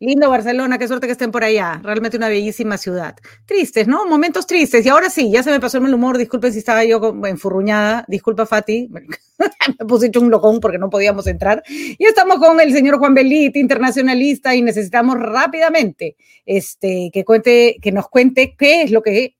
[0.00, 1.80] Lindo Barcelona, qué suerte que estén por allá.
[1.82, 3.16] Realmente una bellísima ciudad.
[3.46, 4.06] Tristes, ¿no?
[4.06, 4.86] Momentos tristes.
[4.86, 6.16] Y ahora sí, ya se me pasó el mal humor.
[6.18, 8.04] Disculpen si estaba yo enfurruñada.
[8.06, 8.88] Disculpa, Fati.
[9.78, 11.64] me puse hecho un locón porque no podíamos entrar.
[11.66, 17.90] Y estamos con el señor Juan Belit, internacionalista, y necesitamos rápidamente este, que, cuente, que
[17.90, 19.34] nos cuente qué es lo que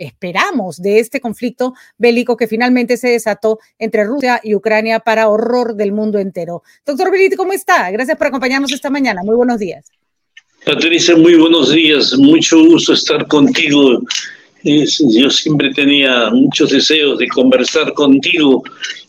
[0.00, 5.76] esperamos de este conflicto bélico que finalmente se desató entre Rusia y Ucrania para horror
[5.76, 6.62] del mundo entero.
[6.84, 7.90] Doctor Belit, ¿cómo está?
[7.90, 9.22] Gracias por acompañarnos esta mañana.
[9.22, 9.86] Muy buenos días.
[10.64, 12.14] Patricia, muy buenos días.
[12.18, 14.02] Mucho gusto estar contigo.
[14.64, 18.62] yo siempre tenía muchos deseos de conversar contigo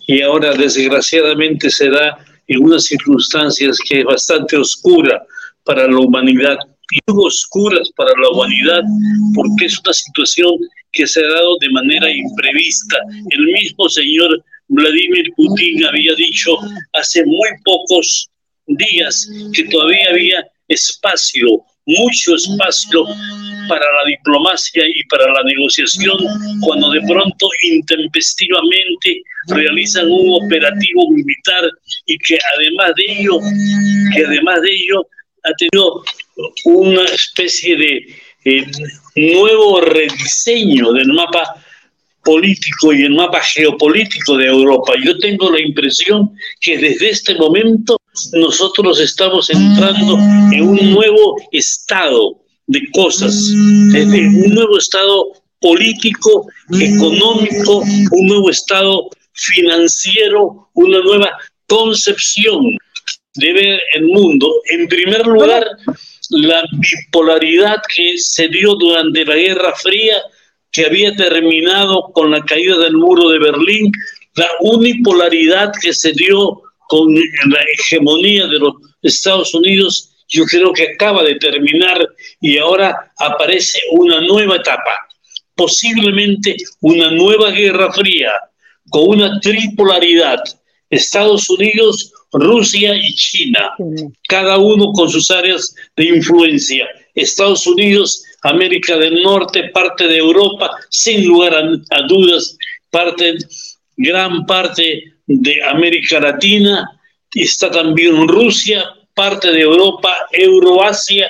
[0.07, 5.23] y ahora desgraciadamente se da en unas circunstancias que es bastante oscura
[5.63, 6.57] para la humanidad
[6.91, 8.81] y oscuras para la humanidad
[9.33, 10.53] porque es una situación
[10.93, 12.97] que se ha dado de manera imprevista.
[13.29, 16.57] El mismo señor Vladimir Putin había dicho
[16.93, 18.29] hace muy pocos
[18.67, 21.47] días que todavía había espacio,
[21.85, 23.05] mucho espacio
[23.67, 26.17] para la diplomacia y para la negociación
[26.61, 31.69] cuando de pronto intempestivamente realizan un operativo militar
[32.05, 33.39] y que además de ello,
[34.13, 35.07] que además de ello
[35.43, 36.03] ha tenido
[36.65, 38.65] una especie de eh,
[39.15, 41.55] nuevo rediseño del mapa
[42.23, 44.93] político y el mapa geopolítico de Europa.
[45.03, 47.97] Yo tengo la impresión que desde este momento
[48.33, 50.17] nosotros estamos entrando
[50.51, 53.51] en un nuevo estado de cosas,
[53.91, 56.47] desde un nuevo estado político,
[56.79, 61.31] económico, un nuevo estado financiero, una nueva
[61.67, 62.77] concepción
[63.35, 64.51] de ver el mundo.
[64.69, 65.65] En primer lugar,
[66.31, 70.21] la bipolaridad que se dio durante la Guerra Fría,
[70.71, 73.91] que había terminado con la caída del muro de Berlín,
[74.35, 80.93] la unipolaridad que se dio con la hegemonía de los Estados Unidos, yo creo que
[80.93, 82.07] acaba de terminar
[82.39, 84.91] y ahora aparece una nueva etapa,
[85.55, 88.31] posiblemente una nueva Guerra Fría,
[88.89, 90.41] con una tripolaridad,
[90.91, 93.71] Estados Unidos, Rusia y China,
[94.27, 96.87] cada uno con sus áreas de influencia.
[97.15, 102.57] Estados Unidos, América del Norte, parte de Europa, sin lugar a, dudas,
[102.89, 103.37] parte,
[103.97, 106.99] gran parte de América Latina,
[107.33, 111.29] está también Rusia, parte de Europa, Euroasia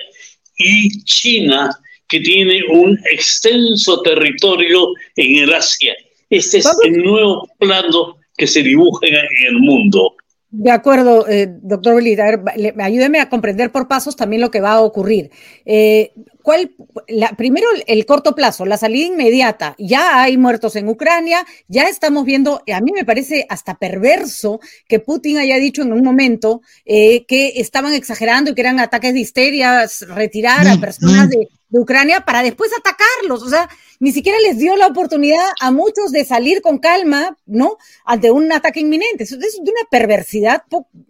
[0.58, 1.76] y China,
[2.08, 5.96] que tiene un extenso territorio en el Asia.
[6.30, 9.16] Este es el nuevo plano que se dibuja en
[9.50, 10.16] el mundo.
[10.50, 12.20] De acuerdo, eh, doctor Belit.
[12.20, 15.30] A ver, ayúdeme a comprender por pasos también lo que va a ocurrir.
[15.64, 16.72] Eh, ¿Cuál,
[17.08, 19.76] la, primero, el corto plazo, la salida inmediata.
[19.78, 24.98] Ya hay muertos en Ucrania, ya estamos viendo, a mí me parece hasta perverso que
[24.98, 29.20] Putin haya dicho en un momento eh, que estaban exagerando y que eran ataques de
[29.20, 31.30] histeria, retirar a mm, personas mm.
[31.30, 33.44] de, de Ucrania para después atacarlos.
[33.44, 33.70] O sea,
[34.02, 37.78] ni siquiera les dio la oportunidad a muchos de salir con calma, ¿no?
[38.04, 39.26] Ante un ataque inminente.
[39.26, 40.64] Eso es de una perversidad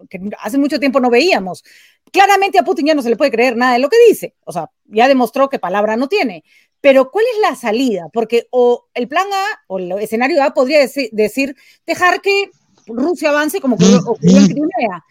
[0.09, 1.63] que hace mucho tiempo no veíamos.
[2.11, 4.35] Claramente a Putin ya no se le puede creer nada de lo que dice.
[4.43, 6.43] O sea, ya demostró que palabra no tiene.
[6.81, 8.09] Pero ¿cuál es la salida?
[8.11, 12.51] Porque o el plan A o el escenario A podría decir, dejar que
[12.87, 15.05] Rusia avance como ocurrió en Crimea.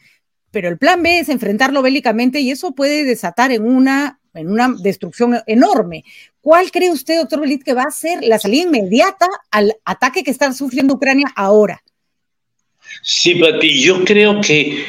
[0.50, 4.74] Pero el plan B es enfrentarlo bélicamente y eso puede desatar en una, en una
[4.78, 6.04] destrucción enorme.
[6.40, 10.30] ¿Cuál cree usted, doctor Belit, que va a ser la salida inmediata al ataque que
[10.30, 11.82] está sufriendo Ucrania ahora?
[13.02, 14.84] Sí, Pati, yo creo que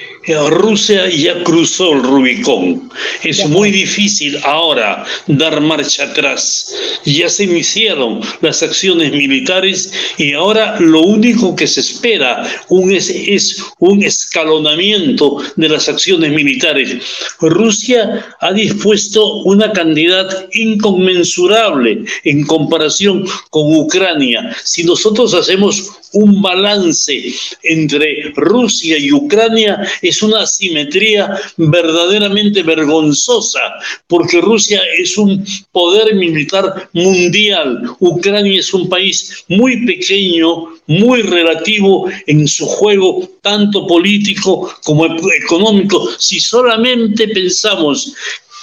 [0.50, 2.92] Rusia ya cruzó el Rubicón.
[3.24, 6.74] Es muy difícil ahora dar marcha atrás.
[7.06, 12.44] Ya se iniciaron las acciones militares y ahora lo único que se espera
[12.90, 16.98] es, un escalonamiento de las acciones militares.
[17.40, 24.56] Rusia ha dispuesto una cantidad inconmensurable en comparación con Ucrania.
[24.64, 27.34] Si nosotros hacemos un balance
[27.64, 33.60] entre Rusia y Ucrania, es una asimetría verdaderamente vergonzosa,
[34.08, 42.10] porque Rusia es un poder militar mundial, Ucrania es un país muy pequeño, muy relativo
[42.28, 46.10] en su juego, tanto político como económico.
[46.20, 48.14] Si solamente pensamos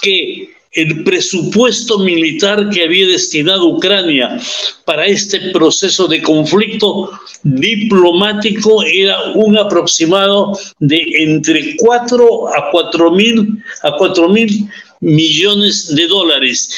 [0.03, 4.39] que el presupuesto militar que había destinado Ucrania
[4.85, 7.11] para este proceso de conflicto
[7.43, 14.69] diplomático era un aproximado de entre 4 a 4 mil a 4 mil
[15.01, 16.71] millones de dólares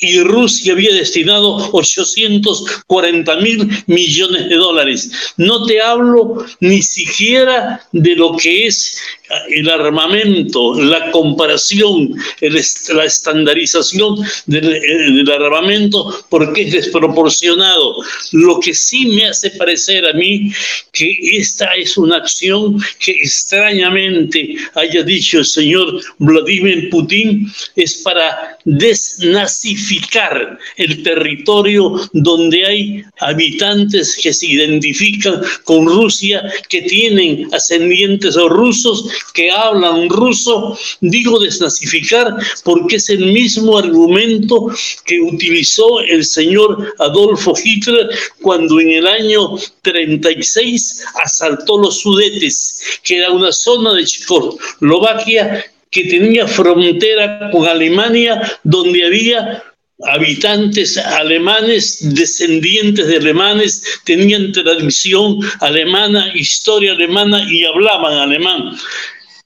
[0.00, 5.10] y Rusia había destinado 840 mil millones de dólares.
[5.36, 9.00] No te hablo ni siquiera de lo que es
[9.48, 14.16] el armamento, la comparación, la estandarización
[14.46, 17.96] del, armamento, porque es desproporcionado.
[18.32, 20.52] Lo que sí me hace parecer a mí
[20.92, 28.58] que esta es una acción que extrañamente haya dicho el señor Vladimir Putin, es para
[28.64, 39.08] desnazificar el territorio donde hay habitantes que se identifican con Rusia, que tienen ascendientes rusos
[39.34, 44.68] que hablan ruso, digo desnazificar porque es el mismo argumento
[45.04, 48.08] que utilizó el señor Adolfo Hitler
[48.40, 56.04] cuando en el año 36 asaltó los Sudetes, que era una zona de Checoslovaquia que
[56.04, 59.62] tenía frontera con Alemania, donde había
[60.04, 68.76] habitantes alemanes, descendientes de alemanes, tenían tradición alemana, historia alemana y hablaban alemán.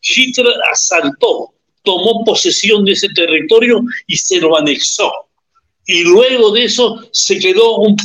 [0.02, 5.10] Hitler asaltó, tomó posesión de ese territorio y se lo anexó.
[5.86, 7.96] Y luego de eso se quedó un,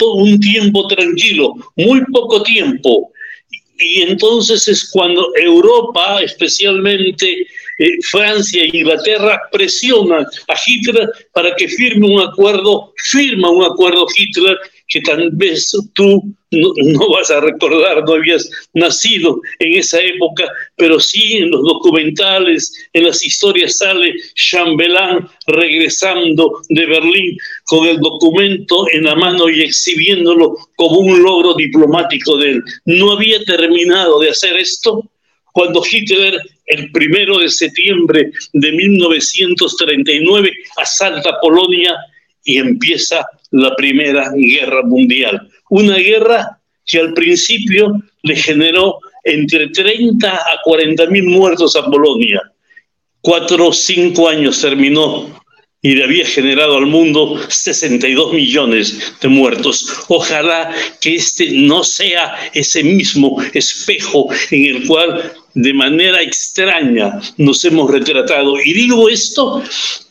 [0.00, 3.10] un tiempo tranquilo, muy poco tiempo.
[3.78, 7.46] Y entonces es cuando Europa, especialmente
[7.78, 14.06] eh, Francia e Inglaterra, presionan a Hitler para que firme un acuerdo, firma un acuerdo
[14.16, 14.56] Hitler
[14.88, 20.46] que tal vez tú no, vas a recordar, no habías nacido en esa época,
[20.76, 27.98] pero sí en los documentales, en las historias sale Chambelán regresando de Berlín con el
[27.98, 32.62] documento en la mano y exhibiéndolo como un logro diplomático de él.
[32.84, 35.02] No había terminado de hacer esto
[35.54, 36.36] cuando Hitler,
[36.66, 41.94] el primero de septiembre de 1939, asalta Polonia
[42.42, 45.48] y empieza la Primera Guerra Mundial.
[45.70, 52.42] Una guerra que al principio le generó entre 30 a 40 mil muertos a Polonia.
[53.20, 55.40] Cuatro o cinco años terminó
[55.82, 60.04] y le había generado al mundo 62 millones de muertos.
[60.08, 67.64] Ojalá que este no sea ese mismo espejo en el cual de manera extraña nos
[67.64, 68.60] hemos retratado.
[68.60, 69.62] Y digo esto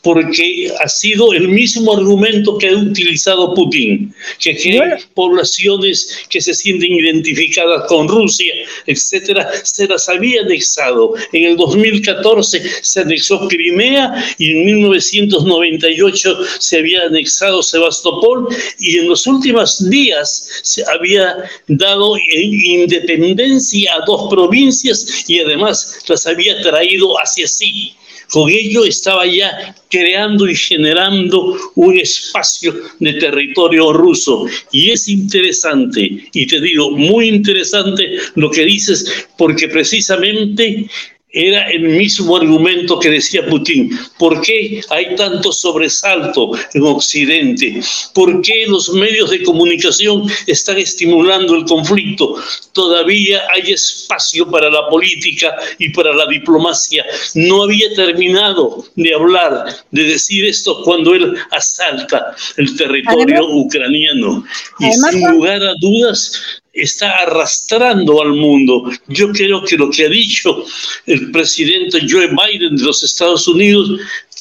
[0.02, 6.52] porque ha sido el mismo argumento que ha utilizado Putin, que, hay poblaciones que se
[6.52, 8.54] sienten identificadas con Rusia,
[8.86, 11.14] etcétera, se las había anexado.
[11.32, 19.08] En el 2014 se anexó Crimea y en 1998 se había anexado Sebastopol y en
[19.08, 21.34] los últimos días se había
[21.66, 27.94] dado independencia a dos provincias y además las había traído hacia sí.
[28.30, 34.46] Con ello estaba ya creando y generando un espacio de territorio ruso.
[34.72, 40.88] Y es interesante, y te digo, muy interesante lo que dices, porque precisamente
[41.34, 43.90] era el mismo argumento que decía Putin.
[44.18, 47.80] ¿Por qué hay tanto sobresalto en Occidente?
[48.14, 52.36] ¿Por qué los medios de comunicación están estimulando el conflicto?
[52.72, 57.04] Todavía hay espacio para la política y para la diplomacia.
[57.34, 64.44] No había terminado de hablar, de decir esto cuando él asalta el territorio ucraniano.
[64.78, 68.90] Y sin lugar a dudas, está arrastrando al mundo.
[69.08, 70.64] Yo creo que lo que ha dicho
[71.06, 74.00] el presidente Joe Biden de los Estados Unidos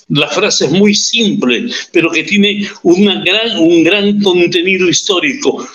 [0.10, 5.66] la frase es muy simple, pero que tiene una gran, un gran contenido histórico.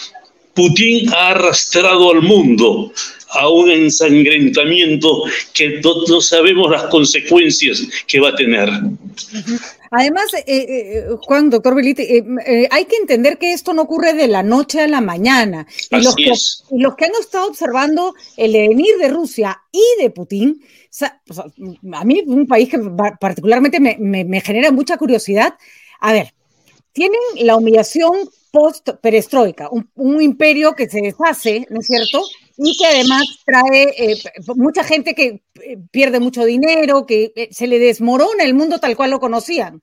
[0.55, 2.93] Putin ha arrastrado al mundo
[3.31, 8.69] a un ensangrentamiento que no, sabemos las consecuencias que va a tener.
[9.91, 14.29] Además, eh, eh, Juan, doctor Belite, eh, hay que entender que esto no ocurre de
[14.29, 15.67] la noche a la mañana.
[15.91, 16.33] Y los, que,
[16.73, 20.61] los que han estado observando el venir de Rusia y de Putin,
[21.93, 22.79] a mí un país que
[23.21, 25.55] particularmente me, genera mucha curiosidad.
[26.01, 26.35] A ver,
[26.93, 32.23] tienen la humillación post-perestroika, un, imperio que se deshace, ¿no es cierto?
[32.59, 34.17] Y que además trae
[34.57, 35.43] mucha gente que
[35.91, 39.81] pierde mucho dinero, que se le desmorona el mundo tal cual lo conocían.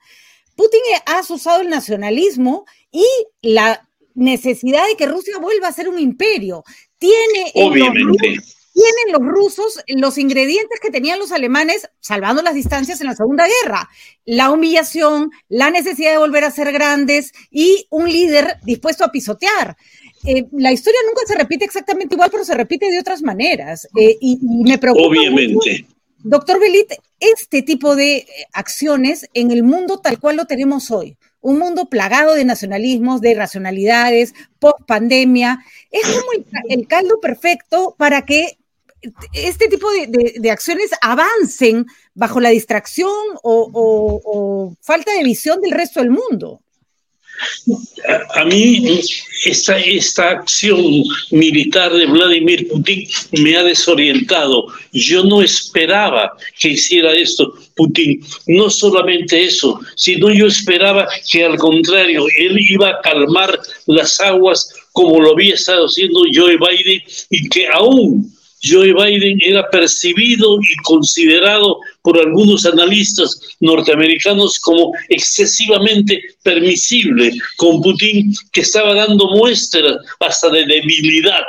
[0.56, 3.06] Putin ha usado el nacionalismo y
[3.42, 6.64] la necesidad de que Rusia vuelva a ser un imperio.
[6.98, 8.40] Tiene Obviamente
[8.76, 13.48] tienen los rusos los ingredientes que tenían los alemanes, salvando las distancias en la Segunda
[13.48, 13.90] Guerra.
[14.26, 19.78] La humillación, la necesidad de volver a ser grandes y un líder dispuesto a pisotear.
[20.26, 23.88] Eh, la historia nunca se repite exactamente igual, pero se repite de otras maneras.
[24.00, 25.08] Eh, y, me preocupa.
[25.08, 25.86] Obviamente.
[26.20, 31.60] doctor Belit, este tipo de acciones en el mundo tal cual lo tenemos hoy un
[31.60, 36.32] mundo plagado de nacionalismos, de irracionalidades, post pandemia, es como
[36.70, 38.58] el, caldo perfecto para que
[39.32, 43.12] este tipo de, acciones avancen bajo la distracción
[43.44, 46.62] o, falta de visión del resto del mundo.
[48.36, 49.02] A, mí
[49.46, 54.68] esta, esta acción militar de Vladimir Putin me ha desorientado.
[54.92, 58.24] Yo no esperaba que hiciera esto Putin.
[58.48, 64.70] No solamente eso, sino yo esperaba que al contrario, él iba a calmar las aguas
[64.92, 68.35] como lo había estado haciendo Joe Biden y que aún
[68.68, 78.34] Joe Biden era percibido y considerado por algunos analistas norteamericanos como excesivamente permisible con Putin,
[78.52, 81.44] que estaba dando muestras hasta de debilidad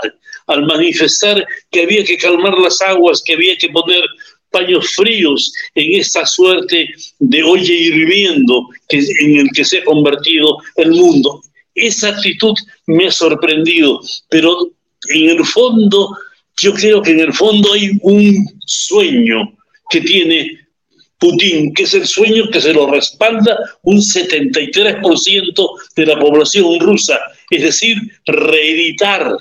[0.46, 4.02] al manifestar que había que calmar las aguas, que había que poner
[4.50, 6.88] paños fríos en esta suerte
[7.18, 11.42] de oye hirviendo que, en el que se ha convertido el mundo.
[11.74, 12.54] Esa actitud
[12.86, 14.00] me ha sorprendido,
[14.30, 14.70] pero
[15.08, 16.16] en el fondo
[16.60, 19.56] yo creo que en el fondo hay un sueño
[19.90, 20.66] que tiene
[21.18, 27.18] Putin, que es el sueño que se lo respalda un 73% de la población rusa,
[27.50, 27.96] es decir,
[28.26, 29.36] reeditar,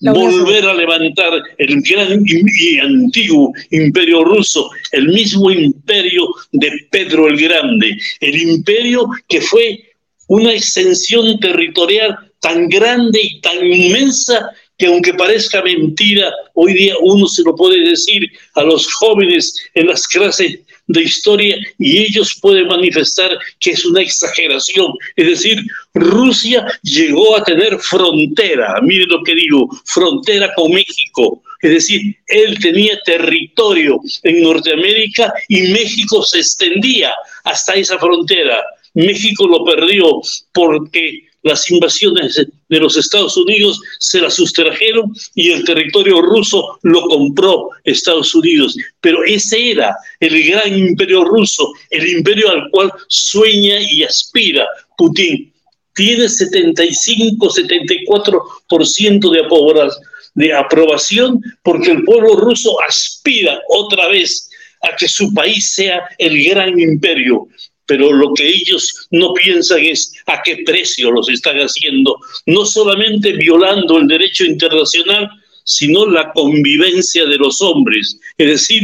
[0.00, 7.40] volver a levantar el gran y antiguo imperio ruso, el mismo imperio de Pedro el
[7.40, 9.80] Grande, el imperio que fue
[10.26, 17.26] una extensión territorial tan grande y tan inmensa que aunque parezca mentira, hoy día uno
[17.26, 22.66] se lo puede decir a los jóvenes en las clases de historia y ellos pueden
[22.66, 24.92] manifestar que es una exageración.
[25.16, 25.62] Es decir,
[25.94, 31.42] Rusia llegó a tener frontera, miren lo que digo, frontera con México.
[31.62, 37.14] Es decir, él tenía territorio en Norteamérica y México se extendía
[37.44, 38.62] hasta esa frontera.
[38.92, 40.20] México lo perdió
[40.52, 42.34] porque las invasiones
[42.68, 48.76] de los Estados Unidos se las sustrajeron y el territorio ruso lo compró Estados Unidos.
[49.00, 54.66] Pero ese era el gran imperio ruso, el imperio al cual sueña y aspira
[54.96, 55.52] Putin.
[55.94, 59.90] Tiene 75, 74% de,
[60.34, 66.42] de aprobación porque el pueblo ruso aspira otra vez a que su país sea el
[66.42, 67.46] gran imperio
[67.86, 73.32] pero lo que ellos no piensan es a qué precio los están haciendo, no solamente
[73.32, 75.28] violando el derecho internacional,
[75.64, 78.18] sino la convivencia de los hombres.
[78.38, 78.82] Es decir,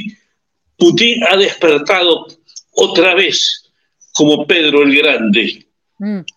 [0.77, 2.27] Putin ha despertado
[2.73, 3.71] otra vez
[4.13, 5.67] como Pedro el Grande.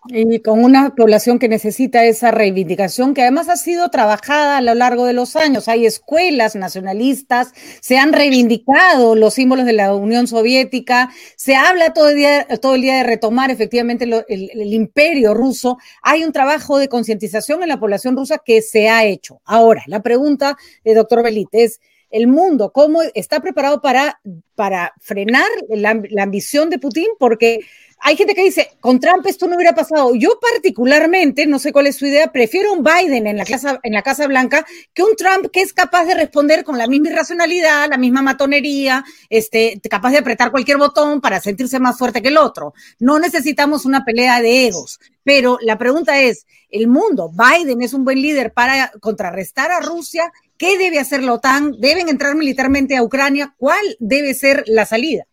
[0.07, 4.75] Y con una población que necesita esa reivindicación, que además ha sido trabajada a lo
[4.75, 5.69] largo de los años.
[5.69, 12.09] Hay escuelas nacionalistas, se han reivindicado los símbolos de la Unión Soviética, se habla todo
[12.09, 15.77] el día, todo el día de retomar efectivamente el, imperio ruso.
[16.01, 19.41] Hay un trabajo de concientización en la población rusa que se ha hecho.
[19.45, 24.21] Ahora, la pregunta de doctor Belite es, el mundo, cómo está preparado para,
[24.53, 27.61] para frenar la, la ambición de Putin, porque
[28.05, 30.13] hay gente que dice, con Trump esto no hubiera pasado.
[30.13, 33.93] Yo particularmente, no sé cuál es su idea, prefiero un Biden en la, casa, en
[33.93, 37.87] la Casa Blanca que un Trump que es capaz de responder con la misma irracionalidad,
[37.89, 42.37] la misma matonería, este, capaz de apretar cualquier botón para sentirse más fuerte que el
[42.37, 42.73] otro.
[42.99, 44.99] No necesitamos una pelea de egos.
[45.23, 50.29] Pero la pregunta es, el mundo, Biden es un buen líder para contrarrestar a Rusia.
[50.57, 51.79] ¿Qué debe hacer la OTAN?
[51.79, 53.55] ¿Deben entrar militarmente a Ucrania?
[53.57, 55.25] ¿Cuál debe ser la salida?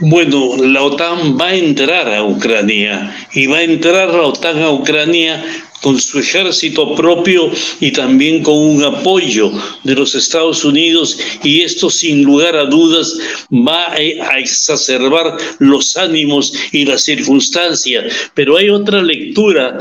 [0.00, 4.70] Bueno, la OTAN va a entrar a Ucrania y va a entrar la OTAN a
[4.70, 5.44] Ucrania
[5.82, 7.50] con su ejército propio
[7.80, 9.50] y también con un apoyo
[9.84, 13.18] de los Estados Unidos y esto sin lugar a dudas
[13.50, 18.30] va a exacerbar los ánimos y las circunstancias.
[18.34, 19.78] Pero hay otra lectura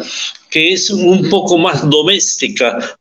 [0.49, 2.98] que es un poco más doméstica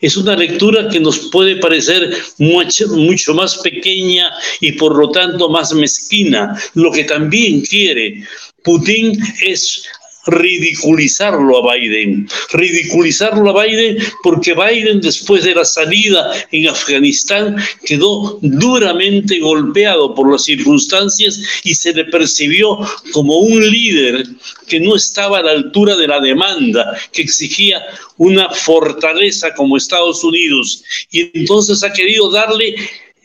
[0.00, 5.48] Es una lectura que nos puede parecer mucho, mucho más pequeña y por lo tanto
[5.48, 6.56] más mezquina.
[6.74, 8.24] Lo que también quiere
[8.62, 9.84] Putin es
[10.26, 18.38] ridiculizarlo a Biden, ridiculizarlo a Biden porque Biden después de la salida en Afganistán quedó
[18.42, 22.78] duramente golpeado por las circunstancias y se le percibió
[23.12, 24.26] como un líder
[24.66, 27.82] que no estaba a la altura de la demanda, que exigía
[28.18, 32.74] una fortaleza como Estados Unidos y entonces ha querido darle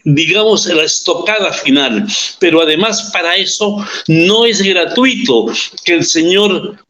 [0.05, 2.07] digamos, la estocada final.
[2.39, 5.47] Pero además para eso no es gratuito
[5.83, 6.84] que el señor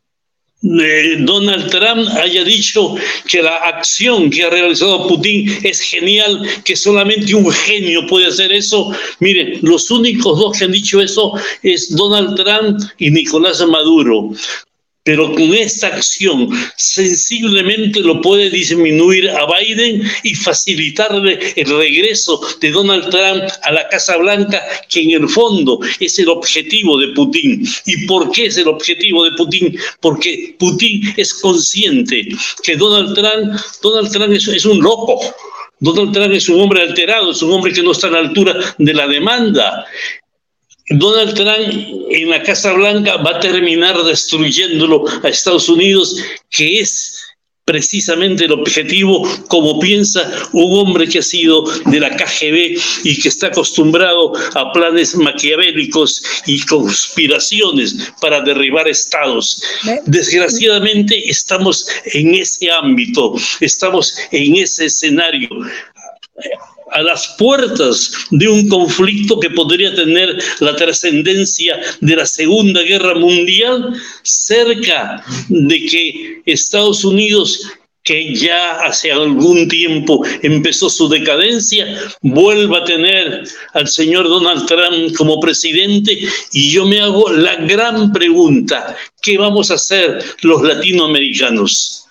[1.26, 2.96] Donald Trump haya dicho
[3.28, 8.52] que la acción que ha realizado Putin es genial, que solamente un genio puede hacer
[8.52, 8.92] eso.
[9.20, 14.32] Miren, los únicos dos que han dicho eso es Donald Trump y Nicolás Maduro
[15.06, 22.72] pero con esta acción sensiblemente lo puede disminuir a Biden y facilitarle el regreso de
[22.72, 27.64] Donald Trump a la Casa Blanca, que en el fondo es el objetivo de Putin.
[27.86, 29.78] ¿Y por qué es el objetivo de Putin?
[30.02, 32.28] Porque Putin es consciente
[32.64, 35.22] que Donald Trump, Donald Trump es, es un loco.
[35.82, 38.56] Donald Trump es un hombre alterado, es un hombre que no está a la altura
[38.80, 39.86] de la demanda.
[40.90, 46.16] Donald Trump en la Casa Blanca va a terminar destruyéndolo a Estados Unidos,
[46.52, 47.26] que es
[47.66, 53.30] precisamente el objetivo, como piensa un hombre que ha sido de la KGB y que
[53.30, 59.64] está acostumbrado a planes maquiavélicos y conspiraciones para derribar estados.
[60.06, 65.50] Desgraciadamente estamos en ese ámbito, estamos en ese escenario
[66.92, 73.16] a las puertas de un conflicto que podría tener la trascendencia de la Segunda Guerra
[73.16, 77.62] Mundial, cerca de que Estados Unidos
[78.06, 81.88] que ya hace algún tiempo empezó su decadencia,
[82.22, 86.20] vuelva a tener al señor Donald Trump como presidente
[86.54, 92.05] y yo me hago la gran pregunta, ¿qué vamos a hacer los latinoamericanos?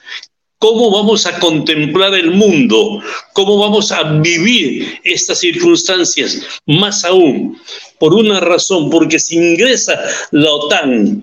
[0.64, 3.02] ¿Cómo vamos a contemplar el mundo?
[3.34, 6.40] ¿Cómo vamos a vivir estas circunstancias?
[6.64, 7.60] Más aún,
[7.98, 10.00] por una razón, porque si ingresa
[10.30, 11.22] la OTAN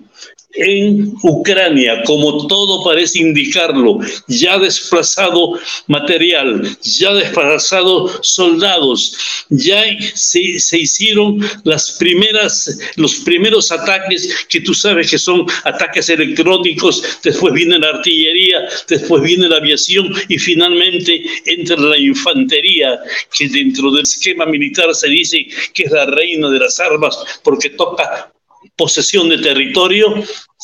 [0.56, 9.84] en Ucrania, como todo parece indicarlo, ya desplazado material, ya desplazado soldados, ya
[10.14, 17.20] se, se, hicieron las primeras, los primeros ataques que tú sabes que son ataques electrónicos,
[17.24, 23.00] después viene la artillería, después viene la aviación y finalmente entra la infantería,
[23.38, 27.70] que dentro del esquema militar se dice que es la reina de las armas porque
[27.70, 28.32] toca
[28.76, 30.16] posesión de territorio,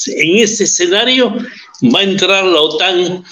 [0.07, 1.35] en ese escenario
[1.93, 3.23] va a entrar la OTAN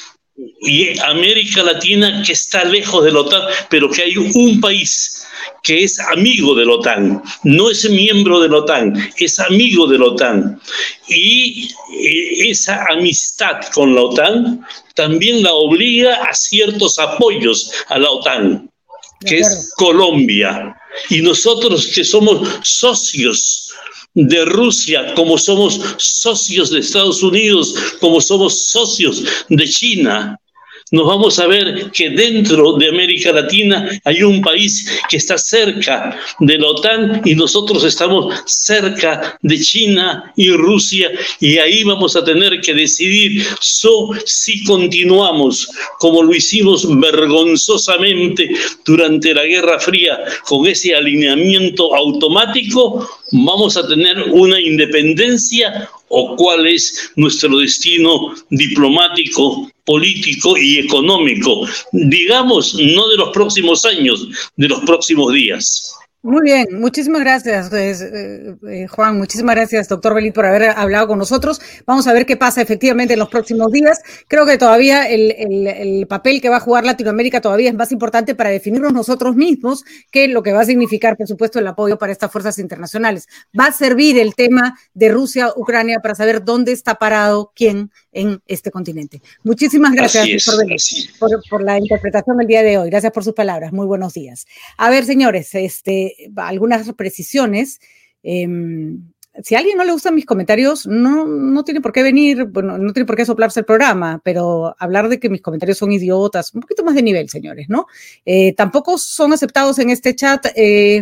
[0.61, 5.25] y América Latina que está lejos de la OTAN, pero que hay un país
[5.63, 9.97] que es amigo de la OTAN, no es miembro de la OTAN, es amigo de
[9.97, 10.61] la OTAN.
[11.07, 11.69] Y
[11.99, 18.69] eh, esa amistad con la OTAN también la obliga a ciertos apoyos a la OTAN,
[19.25, 20.75] que es Colombia.
[21.09, 23.73] Y nosotros que somos socios
[24.15, 30.39] de Rusia, como somos socios de Estados Unidos, como somos socios de China,
[30.91, 36.19] nos vamos a ver que dentro de América Latina hay un país que está cerca
[36.39, 41.09] de la OTAN y nosotros estamos cerca de China y Rusia.
[41.39, 43.43] Y ahí vamos a tener que decidir.
[44.25, 45.67] Si continuamos
[45.99, 48.51] como lo hicimos vergonzosamente
[48.85, 56.67] durante la Guerra Fría con ese alineamiento automático, vamos a tener una independencia o cuál
[56.67, 64.79] es nuestro destino diplomático, político y económico, digamos, no de los próximos años, de los
[64.81, 65.95] próximos días.
[66.25, 69.15] Muy bien, muchísimas gracias, pues, eh, eh, Juan.
[69.15, 71.61] Muchísimas gracias, doctor Belit, por haber hablado con nosotros.
[71.85, 74.01] Vamos a ver qué pasa efectivamente en los próximos días.
[74.27, 78.33] Creo que todavía el, el, papel que va a jugar Latinoamérica todavía es más importante
[78.33, 82.11] para definirnos nosotros mismos que lo que va a significar, por supuesto, el apoyo para
[82.11, 83.27] estas fuerzas internacionales.
[83.57, 88.71] Va a servir el tema de Rusia-Ucrania para saber dónde está parado quién en este
[88.71, 89.21] continente.
[89.43, 90.45] Muchísimas gracias
[91.19, 92.89] por, por, la interpretación del día de hoy.
[92.89, 93.73] Gracias por sus palabras.
[93.73, 94.47] Muy buenos días.
[94.77, 97.79] A ver, señores, este, algunas precisiones.
[98.23, 99.11] Em,
[99.43, 102.77] si a alguien no le gustan mis comentarios, no, no tiene por qué venir, bueno,
[102.77, 106.53] no tiene por qué soplarse el programa, pero hablar de que mis comentarios son idiotas,
[106.53, 107.85] un poquito más de nivel, señores, ¿no?
[108.25, 111.01] Eh, tampoco son aceptados en este chat eh,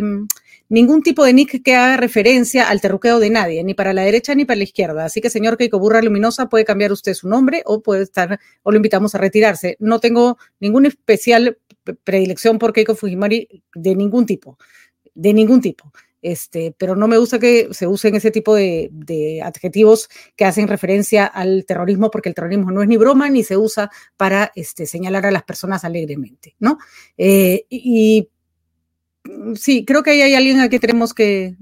[0.68, 4.34] ningún tipo de nick que haga referencia al terruqueo de nadie, ni para la derecha
[4.34, 5.04] ni para la izquierda.
[5.04, 8.70] Así que, señor Keiko Burra Luminosa, puede cambiar usted su nombre o puede estar, o
[8.70, 9.76] lo invitamos a retirarse.
[9.78, 11.58] No tengo ninguna especial
[12.04, 14.58] predilección por Keiko Fujimori de ningún tipo,
[15.14, 15.92] de ningún tipo.
[16.24, 21.26] Este, pero no me gusta que se usen ese tipo de, adjetivos que hacen referencia
[21.26, 25.26] al terrorismo, porque el terrorismo no es ni broma ni se usa para este, señalar
[25.26, 26.78] a las personas alegremente, ¿no?
[27.18, 28.30] Eh, y,
[29.56, 31.56] sí, creo que ahí hay alguien a que tenemos que,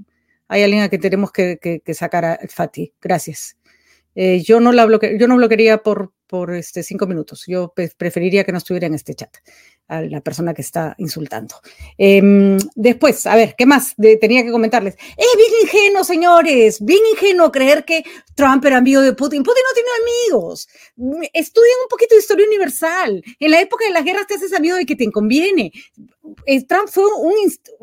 [0.47, 2.93] hay alguien a que tenemos que, sacar a Fati.
[3.01, 3.57] Gracias.
[4.15, 7.43] Eh, yo no la bloque, yo no bloquearía por, por este cinco minutos.
[7.45, 9.29] Yo preferiría que no estuviera en este chat
[9.87, 11.53] a la persona que está insultando.
[11.95, 14.95] Em, después, a ver, ¿qué más tenía que comentarles?
[14.95, 18.03] Es bien ingenuo, señores, bien ingenuo creer que
[18.33, 19.43] Trump era amigo de Putin.
[19.43, 20.67] Putin no tiene amigos.
[21.33, 23.23] Estudien un poquito de historia universal.
[23.39, 25.71] En la época de las guerras te haces amigo de que te conviene.
[26.47, 27.35] Eh, Trump fue, un,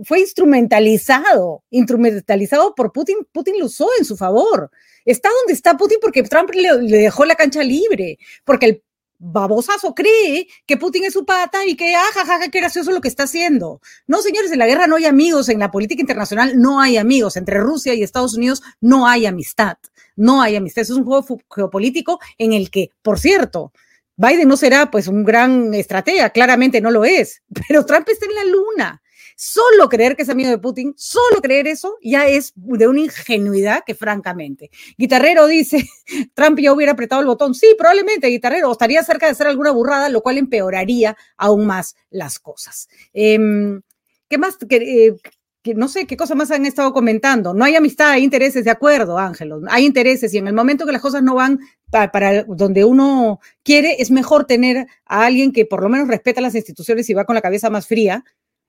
[0.02, 3.18] fue instrumentalizado, instrumentalizado por Putin.
[3.30, 4.72] Putin lo usó en su favor.
[5.04, 8.82] Está donde está Putin porque Trump le, dejó la cancha libre, porque el
[9.18, 13.08] babosazo cree que Putin es su pata y que, ah, jajaja, qué gracioso lo que
[13.08, 13.80] está haciendo.
[14.06, 17.36] No, señores, en la guerra no hay amigos, en la política internacional no hay amigos,
[17.36, 19.76] entre Rusia y Estados Unidos no hay amistad,
[20.16, 20.82] no hay amistad.
[20.82, 23.72] Eso es un juego geopolítico en el que, por cierto,
[24.16, 28.34] Biden no será pues un gran estratega, claramente no lo es, pero Trump está en
[28.34, 29.02] la luna.
[29.42, 33.84] Solo creer que es amigo de Putin, solo creer eso, ya es de una ingenuidad
[33.86, 34.70] que francamente.
[34.98, 35.88] Guitarrero dice,
[36.34, 37.54] Trump ya hubiera apretado el botón.
[37.54, 42.38] Sí, probablemente, Guitarrero, estaría cerca de hacer alguna burrada, lo cual empeoraría aún más las
[42.38, 42.90] cosas.
[43.14, 43.80] Em,
[44.28, 44.58] ¿Qué más?
[44.68, 45.16] Eh,
[45.62, 47.54] que, no sé qué cosas más han estado comentando.
[47.54, 49.62] No hay amistad, hay intereses, de acuerdo, Ángelo.
[49.70, 51.60] Hay intereses y en el momento que las cosas no van
[51.90, 56.54] para, donde uno quiere, es mejor tener a alguien que por lo menos respeta las
[56.54, 58.22] instituciones y va con la cabeza más fría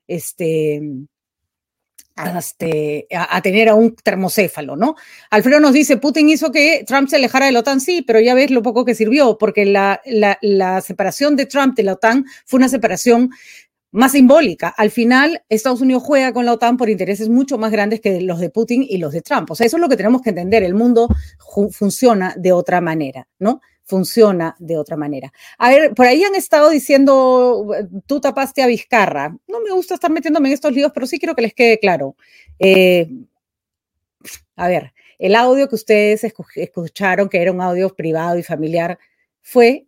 [0.07, 0.81] este,
[2.37, 4.95] este, a, tener a un termocéfalo, ¿no?
[5.29, 8.33] Alfredo nos dice, Putin hizo que Trump se alejara de la OTAN, sí, pero ya
[8.33, 12.57] ves lo poco que sirvió, porque la, la, separación de Trump de la OTAN fue
[12.57, 13.31] una separación
[13.91, 14.69] más simbólica.
[14.69, 18.39] Al final, Estados Unidos juega con la OTAN por intereses mucho más grandes que los
[18.39, 19.51] de Putin y los de Trump.
[19.51, 20.63] O sea, eso es lo que tenemos que entender.
[20.63, 21.09] El mundo
[21.71, 23.61] funciona de otra manera, ¿no?
[23.91, 25.33] Funciona de otra manera.
[25.57, 27.67] A ver, por ahí han estado diciendo,
[28.05, 29.35] tú tapaste a Vizcarra.
[29.49, 32.15] No me gusta estar metiéndome en estos líos, pero sí quiero que les quede claro.
[32.57, 33.09] Eh,
[34.55, 38.97] a ver, el audio que ustedes escucharon, que era un audio privado y familiar,
[39.41, 39.87] fue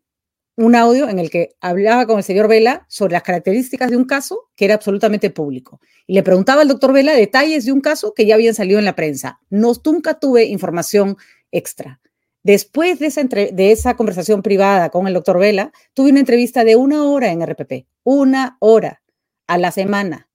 [0.57, 4.03] un audio en el que hablaba con el señor Vela sobre las características de un
[4.03, 5.79] caso que era absolutamente público.
[6.07, 8.85] Y le preguntaba al doctor Vela detalles de un caso que ya habían salido en
[8.85, 9.39] la prensa.
[9.49, 11.15] No, nunca tuve información
[11.51, 12.01] extra.
[12.43, 17.31] Después de esa, conversación privada con el doctor Vela, tuve una entrevista de una hora
[17.31, 19.01] en RPP, una hora
[19.47, 20.29] a la semana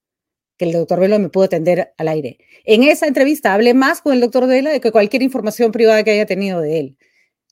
[0.57, 2.39] que el doctor Vela me pudo atender al aire.
[2.65, 6.11] En esa entrevista hablé más con el doctor Vela de que cualquier información privada que
[6.11, 6.97] haya tenido de él.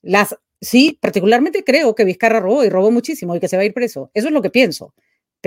[0.02, 3.66] Las, sí, particularmente creo que Vizcarra robó y robó muchísimo y que se va a
[3.66, 4.10] ir preso.
[4.14, 4.94] Eso es lo que pienso.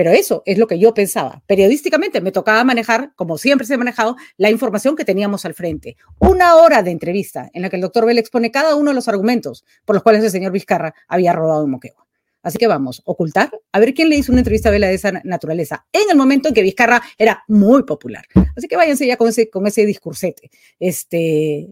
[0.00, 1.42] Pero eso es lo que yo pensaba.
[1.46, 5.98] Periodísticamente me tocaba manejar, como siempre se ha manejado, la información que teníamos al frente.
[6.18, 9.08] Una hora de entrevista en la que el doctor Vela expone cada uno de los
[9.08, 12.06] argumentos por los cuales el señor Vizcarra había robado un moqueo.
[12.42, 15.20] Así que vamos, ocultar, a ver quién le hizo una entrevista a Vela de esa
[15.22, 18.24] naturaleza, en el momento en que Vizcarra era muy popular.
[18.56, 20.50] Así que váyanse ya con ese, con ese discursete.
[20.78, 21.68] Este,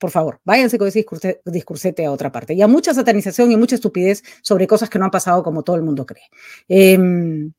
[0.00, 1.06] por favor, váyanse con ese
[1.44, 2.54] discursete a otra parte.
[2.54, 5.76] Y a mucha satanización y mucha estupidez sobre cosas que no han pasado como todo
[5.76, 6.24] el mundo cree.
[6.68, 7.52] Em,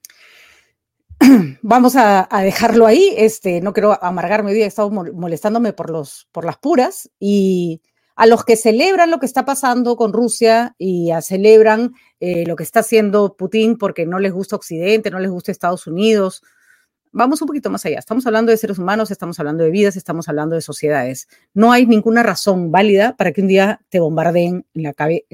[1.62, 3.14] vamos a, dejarlo ahí.
[3.16, 7.12] Este, no quiero amargarme hoy he estado molestándome por, los, por las puras.
[7.20, 7.84] Y
[8.16, 12.56] a los que celebran lo que está pasando con Rusia y a celebran eh, lo
[12.56, 16.42] que está haciendo Putin porque no les gusta Occidente, no les gusta Estados Unidos,
[17.12, 18.00] vamos un poquito más allá.
[18.00, 21.28] Estamos hablando de seres humanos, estamos hablando de vidas, estamos hablando de sociedades.
[21.54, 25.26] No hay ninguna razón válida para que un día te bombardeen en la cabeza.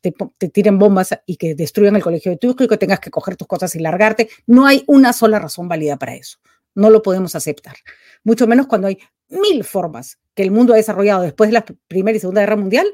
[0.00, 0.12] Te,
[0.48, 3.36] tiren bombas y que destruyan el colegio de tu hijo y que tengas que coger
[3.36, 4.28] tus cosas y largarte.
[4.46, 6.38] No hay una sola razón válida para eso.
[6.74, 7.76] No lo podemos aceptar.
[8.22, 8.98] Mucho menos cuando hay
[9.28, 12.86] mil formas que el mundo ha desarrollado después de la Primera y Segunda Guerra Mundial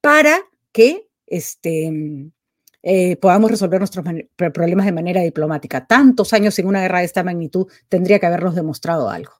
[0.00, 0.38] para
[0.72, 1.90] que este,
[2.86, 4.04] eh, podamos resolver nuestros
[4.36, 5.86] problemas de manera diplomática.
[5.86, 9.32] Tantos años sin una guerra de esta magnitud tendría que habernos demostrado algo.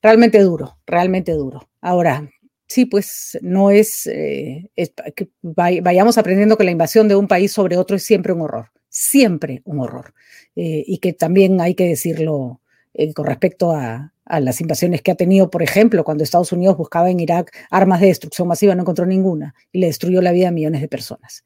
[0.00, 1.68] Realmente duro, realmente duro.
[1.82, 2.26] Ahora,
[2.66, 4.70] sí, pues no es, eh,
[5.14, 8.70] que vayamos aprendiendo que la invasión de un país sobre otro es siempre un horror,
[8.88, 10.14] siempre un horror.
[10.56, 12.62] Eh, y que también hay que decirlo
[12.94, 16.78] eh, con respecto a, a, las invasiones que ha tenido, por ejemplo, cuando Estados Unidos
[16.78, 20.48] buscaba en Irak armas de destrucción masiva, no encontró ninguna y le destruyó la vida
[20.48, 21.44] a millones de personas.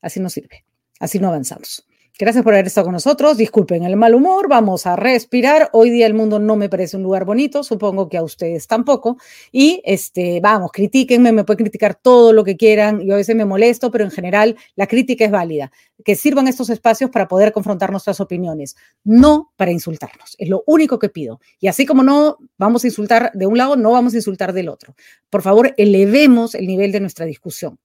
[0.00, 0.64] Así no sirve,
[1.00, 1.86] así no avanzamos.
[2.18, 3.36] Gracias por haber estado con nosotros.
[3.36, 5.68] Disculpen el mal humor, vamos a respirar.
[5.74, 9.18] Hoy día el mundo no me parece un lugar bonito, supongo que a ustedes tampoco.
[9.52, 13.02] Y este, vamos, critíquenme, me pueden criticar todo lo que quieran.
[13.02, 15.70] Yo a veces me molesto, pero en general la crítica es válida.
[16.06, 20.36] Que sirvan estos espacios para poder confrontar nuestras opiniones, no para insultarnos.
[20.38, 21.38] Es lo único que pido.
[21.60, 24.70] Y así como no vamos a insultar de un lado, no vamos a insultar del
[24.70, 24.94] otro.
[25.28, 27.78] Por favor, elevemos el nivel de nuestra discusión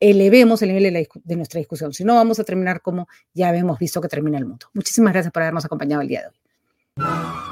[0.00, 1.92] elevemos el nivel de, nuestra discusión.
[1.92, 4.66] Si no, vamos a terminar como ya hemos visto que termina el mundo.
[4.74, 7.47] Muchísimas gracias por habernos acompañado el día de hoy.